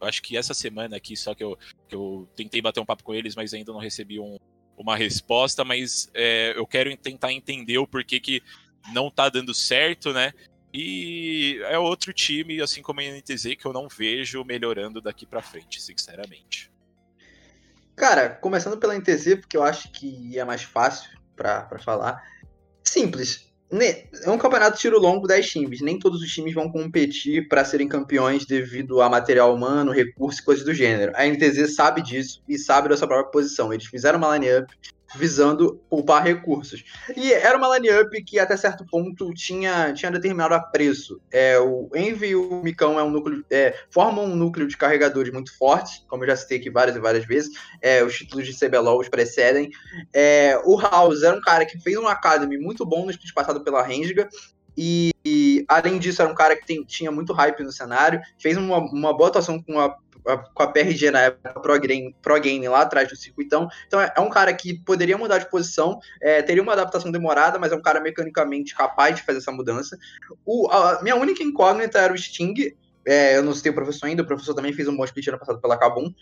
[0.00, 3.14] Acho que essa semana aqui, só que eu, que eu tentei bater um papo com
[3.14, 4.38] eles, mas ainda não recebi um,
[4.76, 5.64] uma resposta.
[5.64, 8.42] Mas é, eu quero tentar entender o porquê que
[8.92, 10.32] não tá dando certo, né?
[10.72, 15.42] E é outro time, assim como a NTZ, que eu não vejo melhorando daqui para
[15.42, 16.70] frente, sinceramente.
[17.96, 22.22] Cara, começando pela NTZ, porque eu acho que é mais fácil para falar.
[22.84, 23.49] Simples.
[23.72, 25.80] É um campeonato tiro longo 10 times.
[25.80, 30.44] Nem todos os times vão competir para serem campeões devido a material humano, recurso e
[30.44, 31.12] coisas do gênero.
[31.14, 33.72] A NTZ sabe disso e sabe da sua própria posição.
[33.72, 34.74] Eles fizeram uma line-up
[35.14, 36.84] visando poupar recursos.
[37.16, 41.20] E era uma line-up que até certo ponto tinha, tinha determinado apreço.
[41.30, 45.32] É, o Envy e o Micão é um núcleo, é, formam um núcleo de carregadores
[45.32, 47.50] muito forte, como eu já citei aqui várias e várias vezes.
[47.80, 49.70] É, os títulos de CBLOL os precedem.
[50.12, 53.62] É, o House era um cara que fez um Academy muito bom no split passado
[53.62, 54.28] pela Renga.
[54.76, 58.56] E, e, além disso, era um cara que tem, tinha muito hype no cenário, fez
[58.56, 59.94] uma, uma boa atuação com a
[60.54, 63.68] com a PRG na época Pro Game, Pro Game lá atrás do circuitão.
[63.86, 67.58] Então é, é um cara que poderia mudar de posição, é, teria uma adaptação demorada,
[67.58, 69.98] mas é um cara mecanicamente capaz de fazer essa mudança.
[70.44, 72.74] O, a minha única incógnita era o Sting.
[73.06, 75.38] É, eu não sei o professor ainda, o professor também fez um bom split ano
[75.38, 76.12] passado pela Kabum.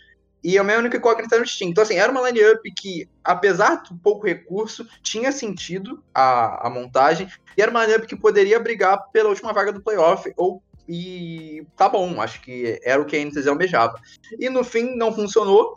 [0.41, 1.67] E a minha única incógnita era o Sting.
[1.67, 7.27] Então, assim, era uma line-up que, apesar do pouco recurso, tinha sentido a, a montagem.
[7.57, 11.87] E era uma line-up que poderia brigar pela última vaga do playoff ou e tá
[11.87, 13.93] bom, acho que era o que a NTZ almejava.
[14.39, 15.75] E no fim não funcionou.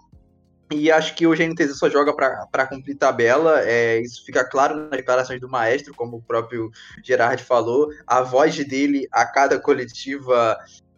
[0.73, 3.61] E acho que hoje a NTZ só joga para cumprir tabela.
[3.61, 6.71] É, isso fica claro nas declarações do maestro, como o próprio
[7.05, 7.91] Gerard falou.
[8.07, 10.57] A voz dele a cada coletiva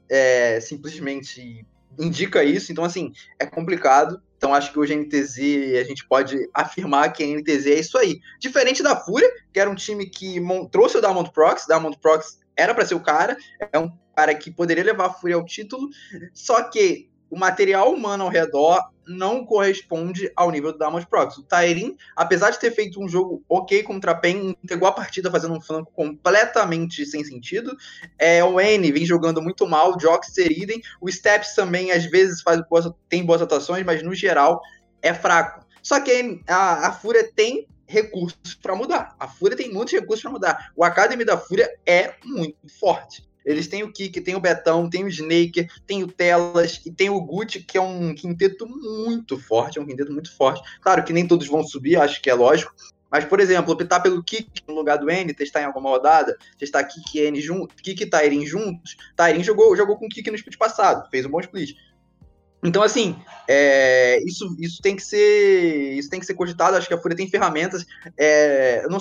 [0.09, 1.67] é, simplesmente
[1.99, 2.71] indica isso.
[2.71, 4.23] Então, assim, é complicado.
[4.37, 5.39] Então, acho que hoje a NTZ,
[5.81, 8.21] a gente pode afirmar que a NTZ é isso aí.
[8.39, 10.41] Diferente da Fúria, que era um time que
[10.71, 11.67] trouxe o Diamond Prox.
[11.67, 13.37] Diamond Prox era para ser o cara.
[13.73, 15.89] É um cara que poderia levar a Fúria ao título,
[16.33, 21.37] só que o material humano ao redor não corresponde ao nível do Diamond Prox.
[21.37, 25.31] O Tyrin, apesar de ter feito um jogo ok contra a PEN, entregou a partida
[25.31, 27.77] fazendo um flanco completamente sem sentido.
[28.19, 30.81] É, o N vem jogando muito mal, o Joxer idem.
[31.01, 32.61] O Steps também, às vezes, faz
[33.09, 34.61] tem boas atuações, mas no geral
[35.03, 35.67] é fraco.
[35.83, 39.15] Só que a, a Fúria tem recursos para mudar.
[39.19, 40.73] A Fúria tem muitos recursos para mudar.
[40.77, 43.23] O Academy da Fúria é muito forte.
[43.45, 47.11] Eles têm o Kik, tem o Betão, tem o Snaker, tem o Telas e tem
[47.11, 50.63] o Gucci, que é um quinteto muito forte, é um quinteto muito forte.
[50.81, 52.75] Claro que nem todos vão subir, acho que é lógico.
[53.11, 56.83] Mas, por exemplo, optar pelo Kik no lugar do N, testar em alguma rodada, testar
[56.83, 58.97] Kik e N juntos, Kik e Tyrin juntos.
[59.15, 61.77] Tyrin jogou, jogou com o Kik no split passado, fez um bom split.
[62.65, 63.15] Então, assim,
[63.47, 66.77] é, isso, isso tem que ser isso tem que ser cogitado.
[66.77, 67.85] Acho que a Fúria tem ferramentas.
[68.17, 68.99] É, não,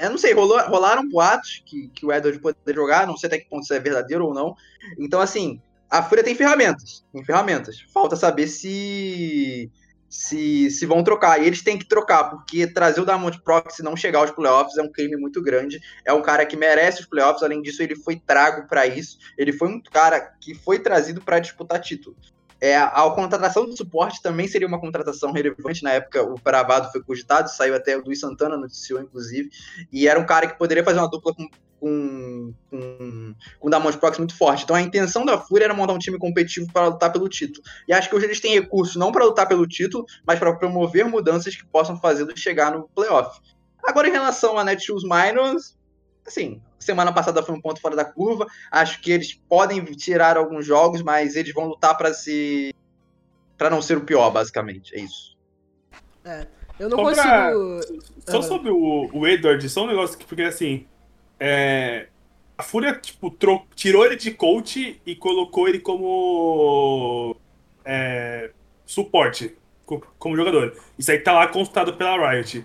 [0.00, 3.38] eu não sei, rolou, rolaram boatos que, que o Edward poderia jogar, não sei até
[3.38, 4.54] que ponto isso é verdadeiro ou não.
[4.98, 5.60] Então, assim,
[5.90, 7.04] a Fúria tem ferramentas.
[7.12, 7.80] Tem ferramentas.
[7.92, 9.70] Falta saber se,
[10.08, 11.42] se, se vão trocar.
[11.42, 14.78] E eles têm que trocar, porque trazer o Diamond Prox e não chegar aos playoffs
[14.78, 15.80] é um crime muito grande.
[16.04, 19.18] É um cara que merece os playoffs, além disso, ele foi trago para isso.
[19.36, 22.16] Ele foi um cara que foi trazido para disputar título.
[22.60, 25.82] É, a contratação do suporte também seria uma contratação relevante.
[25.82, 29.50] Na época, o Bravado foi cogitado, saiu até o Luiz Santana, noticiou, inclusive.
[29.90, 31.48] E era um cara que poderia fazer uma dupla com,
[31.80, 34.64] com, com, com o Damon Prox muito forte.
[34.64, 37.64] Então a intenção da Fúria era montar um time competitivo para lutar pelo título.
[37.88, 41.06] E acho que hoje eles têm recursos não para lutar pelo título, mas para promover
[41.06, 43.40] mudanças que possam fazê-los chegar no playoff.
[43.82, 45.79] Agora, em relação a Netshoes Minors,
[46.30, 48.46] assim, semana passada foi um ponto fora da curva.
[48.70, 52.74] Acho que eles podem tirar alguns jogos, mas eles vão lutar para se
[53.58, 54.94] para não ser o pior, basicamente.
[54.94, 55.36] É isso.
[56.24, 56.46] É.
[56.78, 57.26] Eu não só consigo.
[58.24, 58.32] Pra...
[58.32, 58.42] Só ah.
[58.42, 60.86] sobre o, o Edward, só um negócio que, porque assim.
[61.38, 62.06] É...
[62.56, 63.62] A Fúria, tipo, tro...
[63.74, 67.36] tirou ele de coach e colocou ele como.
[67.84, 68.50] É...
[68.86, 69.56] Suporte,
[70.18, 70.74] como jogador.
[70.98, 72.64] Isso aí tá lá constado pela Riot.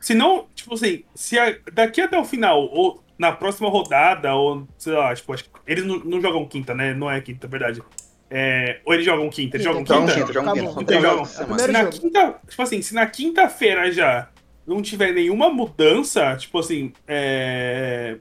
[0.00, 1.54] Se não, tipo assim, se a...
[1.72, 5.84] daqui até o final, ou na próxima rodada, ou sei lá, tipo, acho que eles
[5.84, 6.94] não, não jogam quinta, né?
[6.94, 7.82] Não é quinta, é verdade.
[8.30, 10.14] É, ou eles jogam quinta, eles jogam quinta?
[10.14, 10.82] quinta, jogam quinta.
[10.82, 11.24] Então, jogam.
[11.26, 14.30] Se na quinta, tipo assim, se na quinta-feira já
[14.66, 18.16] não tiver nenhuma mudança, tipo assim, é...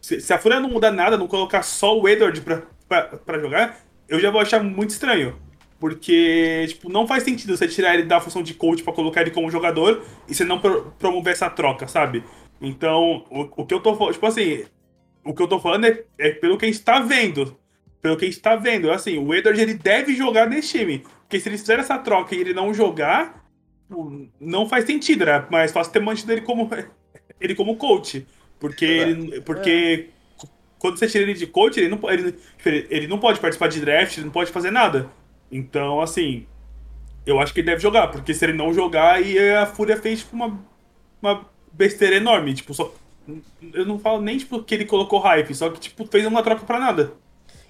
[0.00, 3.38] se, se, a Fúria não mudar nada, não colocar só o Edward pra, pra, pra
[3.38, 3.78] jogar,
[4.08, 5.40] eu já vou achar muito estranho.
[5.82, 9.32] Porque, tipo, não faz sentido você tirar ele da função de coach para colocar ele
[9.32, 12.22] como jogador e você não pro promover essa troca, sabe?
[12.60, 14.64] Então, o, o que eu tô falando, tipo assim,
[15.24, 17.58] o que eu tô falando é, é pelo que a gente tá vendo.
[18.00, 18.92] Pelo que a gente tá vendo.
[18.92, 21.02] Assim, o Edward ele deve jogar nesse time.
[21.22, 23.44] Porque se eles fizerem essa troca e ele não jogar,
[24.40, 25.44] não faz sentido, né?
[25.50, 26.70] Mas fácil ter mantido ele como,
[27.40, 28.24] ele como coach.
[28.60, 30.46] Porque, ele, porque é.
[30.78, 32.38] quando você tira ele de coach, ele não, ele,
[32.88, 35.10] ele não pode participar de draft, ele não pode fazer nada.
[35.52, 36.46] Então, assim,
[37.26, 38.08] eu acho que ele deve jogar.
[38.08, 40.58] Porque se ele não jogar, aí a Fúria fez tipo, uma,
[41.20, 42.54] uma besteira enorme.
[42.54, 42.92] Tipo, só.
[43.72, 46.64] Eu não falo nem tipo, que ele colocou hype, só que tipo, fez uma troca
[46.64, 47.12] pra nada.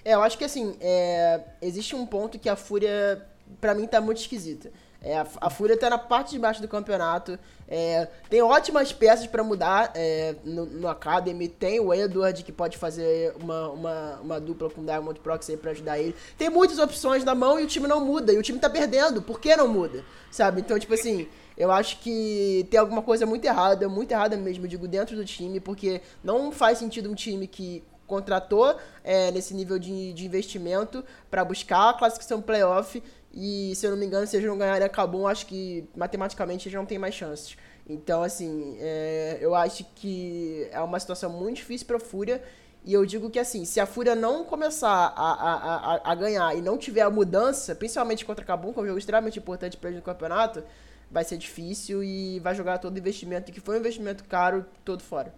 [0.03, 1.41] É, eu acho que assim, é...
[1.61, 3.23] existe um ponto que a Fúria,
[3.61, 4.71] pra mim, tá muito esquisita.
[5.03, 7.37] É, a, Fúria tá na parte de baixo do campeonato.
[7.67, 11.49] É, tem ótimas peças para mudar é, no, no, Academy.
[11.49, 15.71] Tem o Edward que pode fazer uma, uma, uma dupla com o Diamond Proxy para
[15.71, 16.15] ajudar ele.
[16.37, 18.31] Tem muitas opções na mão e o time não muda.
[18.31, 19.21] E o time tá perdendo.
[19.21, 20.05] Por que não muda?
[20.31, 20.61] Sabe?
[20.61, 21.27] Então, tipo assim,
[21.57, 25.59] eu acho que tem alguma coisa muito errada, muito errada mesmo, digo, dentro do time,
[25.59, 31.43] porque não faz sentido um time que contratou é, nesse nível de, de investimento para
[31.43, 33.01] buscar a classificação playoff
[33.33, 36.67] e, se eu não me engano, se eles não ganharem a Cabum, acho que matematicamente
[36.67, 37.57] eles não têm mais chances.
[37.89, 42.43] Então, assim, é, eu acho que é uma situação muito difícil para a Fúria.
[42.85, 46.55] E eu digo que, assim, se a Fúria não começar a, a, a, a ganhar
[46.55, 49.77] e não tiver a mudança, principalmente contra a Cabum, que é um jogo extremamente importante
[49.77, 50.63] para eles no campeonato,
[51.09, 55.01] vai ser difícil e vai jogar todo o investimento, que foi um investimento caro, todo
[55.01, 55.33] fora.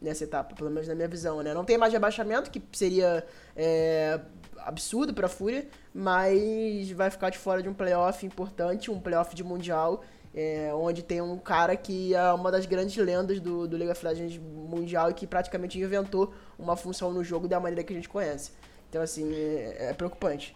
[0.00, 1.52] Nessa etapa, pelo menos na minha visão, né?
[1.52, 3.26] Não tem mais rebaixamento, que seria
[3.56, 4.20] é,
[4.64, 9.42] absurdo pra Fúria, mas vai ficar de fora de um playoff importante, um playoff de
[9.42, 10.04] Mundial,
[10.34, 14.04] é, onde tem um cara que é uma das grandes lendas do, do League of
[14.04, 18.08] Legends Mundial e que praticamente inventou uma função no jogo da maneira que a gente
[18.08, 18.52] conhece.
[18.88, 20.54] Então, assim, é, é preocupante.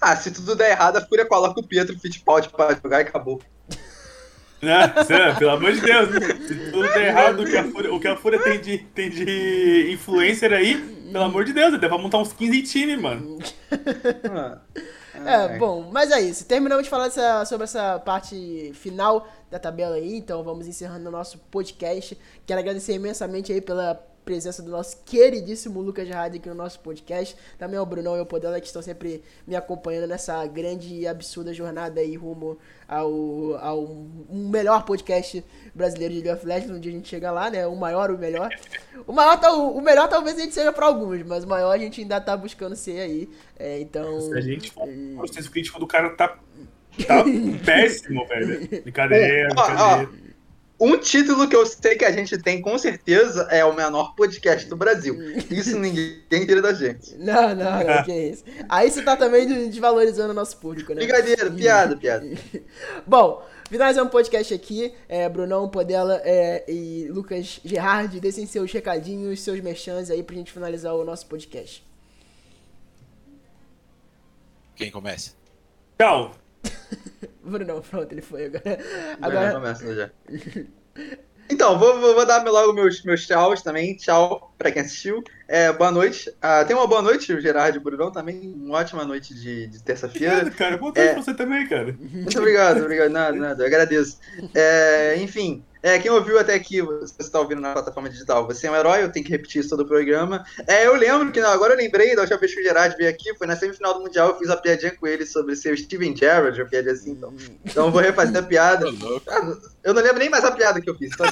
[0.00, 3.40] Ah, se tudo der errado, a Fúria coloca o Pietro Fittipaldi pra jogar e acabou.
[4.62, 4.88] Né?
[5.38, 6.08] Pelo amor de Deus,
[6.46, 9.08] se tudo der errado, o que a Fúria, o que a Fúria tem, de, tem
[9.08, 10.76] de influencer aí,
[11.10, 13.38] pelo amor de Deus, deve montar uns 15 times, mano.
[15.24, 16.46] É, bom, mas é isso.
[16.46, 17.10] Terminamos de falar
[17.44, 22.16] sobre essa parte final da tabela aí, então vamos encerrando o nosso podcast.
[22.46, 27.36] Quero agradecer imensamente aí pela presença do nosso queridíssimo Lucas Gerard aqui no nosso podcast.
[27.58, 31.52] Também ao Brunão e ao Podela que estão sempre me acompanhando nessa grande e absurda
[31.52, 33.84] jornada aí rumo ao, ao
[34.28, 35.44] um melhor podcast
[35.74, 37.66] brasileiro de League of Legends, onde a gente chega lá, né?
[37.66, 38.50] O maior, o melhor.
[39.06, 39.38] O maior,
[39.74, 42.36] o melhor talvez a gente seja para alguns, mas o maior a gente ainda tá
[42.36, 43.30] buscando ser aí.
[43.58, 44.20] É, então.
[44.20, 46.38] Se a gente for, o processo crítico do cara tá,
[47.06, 47.24] tá
[47.64, 48.68] péssimo, velho.
[48.82, 50.10] Brincadeira, brincadeira.
[50.80, 54.66] Um título que eu sei que a gente tem com certeza é o menor podcast
[54.66, 55.14] do Brasil.
[55.50, 57.14] Isso ninguém tira da gente.
[57.18, 58.44] Não, não, não, que isso.
[58.66, 61.04] Aí você tá também desvalorizando o nosso público, né?
[61.04, 62.26] Brincadeira, piada, piada.
[63.06, 69.40] Bom, finalizando o podcast aqui, é, Brunão, Podela é, e Lucas Gerard, deixem seus recadinhos,
[69.40, 71.86] seus merchans aí pra gente finalizar o nosso podcast.
[74.74, 75.32] Quem começa?
[75.98, 76.39] Tchau!
[77.42, 78.78] Brunão, pronto, ele foi agora.
[79.20, 80.10] Agora começa já.
[81.52, 83.96] Então, vou, vou, dar logo meus, meus tchauz também.
[83.96, 85.22] Tchau pra quem assistiu.
[85.48, 86.32] É, boa noite.
[86.40, 88.54] Ah, tenha uma boa noite, Gerard Brunão também.
[88.56, 90.48] Uma ótima noite de, de terça-feira.
[90.52, 90.76] cara.
[90.78, 91.12] Boa noite é...
[91.12, 91.96] pra você também, cara.
[91.98, 93.10] Muito obrigado, obrigado.
[93.10, 93.62] Nada, nada.
[93.64, 94.20] Eu agradeço.
[94.54, 98.70] É, enfim, É, quem ouviu até aqui, você está ouvindo na plataforma digital, você é
[98.70, 100.44] um herói, eu tenho que repetir isso todo o programa.
[100.66, 103.34] É, eu lembro que, agora eu lembrei da última vez que o Gerard veio aqui,
[103.36, 106.14] foi na semifinal do Mundial, eu fiz a piadinha com ele sobre ser o Steven
[106.14, 107.34] Gerrard, uma piadinha assim, então.
[107.64, 108.86] Então eu vou refazer a piada.
[109.28, 111.26] Ah, eu não lembro nem mais a piada que eu fiz, então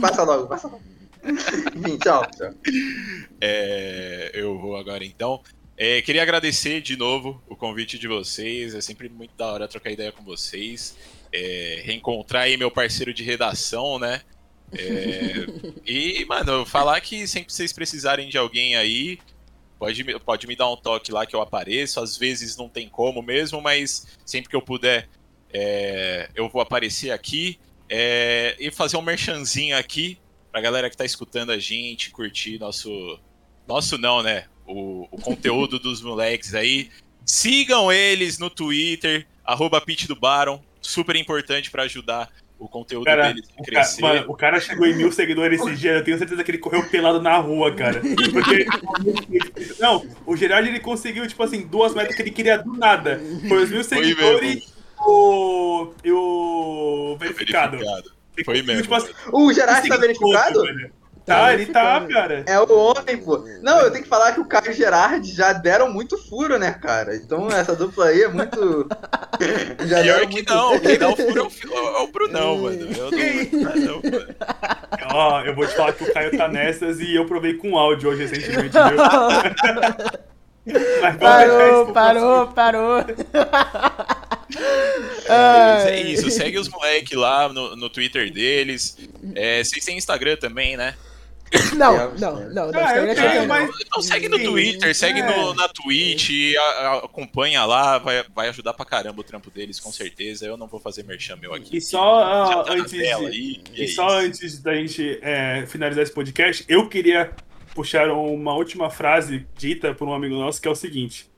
[0.00, 0.82] passa logo, passa logo.
[1.24, 2.52] Enfim, tchau, tchau.
[3.40, 5.40] É, eu vou agora então.
[5.76, 8.74] É, queria agradecer de novo o convite de vocês.
[8.74, 10.96] É sempre muito da hora trocar ideia com vocês
[11.34, 14.22] é, reencontrar aí meu parceiro de redação, né?
[14.72, 15.46] É,
[15.84, 19.18] e, mano, falar que sempre vocês precisarem de alguém aí,
[19.76, 21.98] pode, pode me dar um toque lá que eu apareço.
[22.00, 25.08] Às vezes não tem como mesmo, mas sempre que eu puder,
[25.52, 27.58] é, eu vou aparecer aqui.
[27.88, 30.18] É, e fazer um merchanzinho aqui
[30.50, 33.18] pra galera que tá escutando a gente, curtir nosso.
[33.66, 34.46] Nosso não, né?
[34.66, 36.90] O, o conteúdo dos moleques aí.
[37.26, 43.42] Sigam eles no Twitter, arroba do Baron, super importante para ajudar o conteúdo cara, dele
[43.58, 44.00] a crescer.
[44.00, 46.58] Cara, mano, o cara chegou em mil seguidores esse dia, eu tenho certeza que ele
[46.58, 48.00] correu pelado na rua, cara.
[48.00, 48.66] Porque.
[49.80, 53.20] não, o Gerard ele conseguiu, tipo assim, duas metas que ele queria do nada.
[53.48, 57.78] Foi os mil seguidores o, e o verificado.
[57.78, 58.14] verificado.
[58.44, 58.82] Foi mesmo.
[58.82, 60.62] Tipo, assim, o Gerard tá verificado?
[61.24, 62.44] Tá, ele tá, cara.
[62.46, 63.42] É o homem, pô.
[63.62, 66.58] Não, eu tenho que falar que o Caio e o Gerard já deram muito furo,
[66.58, 67.16] né, cara?
[67.16, 68.86] Então essa dupla aí é muito.
[69.86, 70.54] já Pior que muito...
[70.54, 72.76] não, quem dá o furo é o, é o Brunão, mano.
[72.76, 74.34] Eu não, não, mano.
[75.14, 78.10] Ó, eu vou te falar que o Caio tá nessas e eu provei com áudio
[78.10, 78.98] hoje recentemente, viu?
[81.00, 82.98] Mas parou, parou, parou.
[85.26, 88.98] É, é isso, segue os moleques lá no, no Twitter deles.
[89.34, 90.94] É, vocês têm Instagram também, né?
[91.74, 92.72] Não, não, não.
[92.72, 93.70] não ah, é, mas...
[93.80, 95.36] Então segue no Twitter, segue é.
[95.36, 99.80] no, na Twitch, a, a, acompanha lá, vai, vai ajudar pra caramba o trampo deles,
[99.80, 100.46] com certeza.
[100.46, 101.76] Eu não vou fazer merchan meu aqui.
[101.76, 106.12] E só, uh, antes, de, aí, e, e só antes da gente é, finalizar esse
[106.12, 107.32] podcast, eu queria
[107.74, 111.28] puxar uma última frase dita por um amigo nosso, que é o seguinte.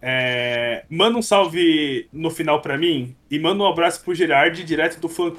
[0.00, 5.00] É, manda um salve no final para mim e manda um abraço pro Gerard, direto
[5.00, 5.32] do fã,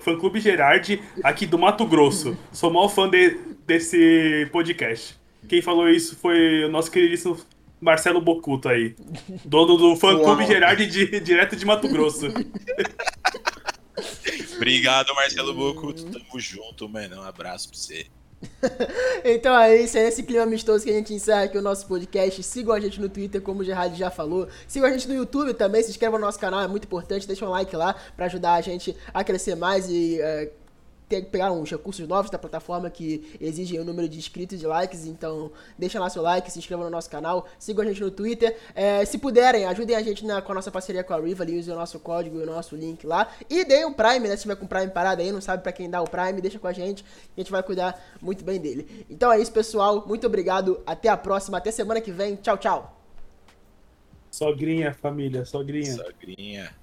[0.00, 2.36] fã clube Gerard, aqui do Mato Grosso.
[2.50, 3.36] Sou mal fã de,
[3.66, 5.16] desse podcast.
[5.48, 7.36] Quem falou isso foi o nosso queridíssimo
[7.80, 8.94] Marcelo Bocuto aí,
[9.44, 12.28] dono do fã clube Gerard de, direto de Mato Grosso.
[14.56, 16.04] Obrigado, Marcelo Bocuto.
[16.04, 17.20] Tamo junto, mano.
[17.20, 18.06] Um abraço pra você.
[19.24, 22.42] então é isso, é esse clima amistoso que a gente encerra aqui o nosso podcast.
[22.42, 24.48] Sigam a gente no Twitter, como o Gerard já falou.
[24.66, 27.26] Sigam a gente no YouTube também, se inscrevam no nosso canal, é muito importante.
[27.26, 30.61] Deixa um like lá para ajudar a gente a crescer mais e uh,
[31.12, 34.66] ter, pegar uns recursos novos da plataforma que exigem o um número de inscritos e
[34.66, 35.06] likes.
[35.06, 38.56] Então, deixa lá seu like, se inscreva no nosso canal, sigam a gente no Twitter.
[38.74, 41.74] É, se puderem, ajudem a gente na, com a nossa parceria com a Rivali, usem
[41.74, 43.28] o nosso código e o nosso link lá.
[43.50, 44.36] E deem o Prime, né?
[44.36, 46.58] Se tiver com o Prime parado aí, não sabe para quem dá o Prime, deixa
[46.58, 47.04] com a gente.
[47.36, 49.06] A gente vai cuidar muito bem dele.
[49.10, 50.04] Então é isso, pessoal.
[50.06, 50.80] Muito obrigado.
[50.86, 51.58] Até a próxima.
[51.58, 52.36] Até semana que vem.
[52.36, 52.98] Tchau, tchau.
[54.30, 55.44] Sogrinha, família.
[55.44, 55.94] Sogrinha.
[55.94, 56.81] Sogrinha.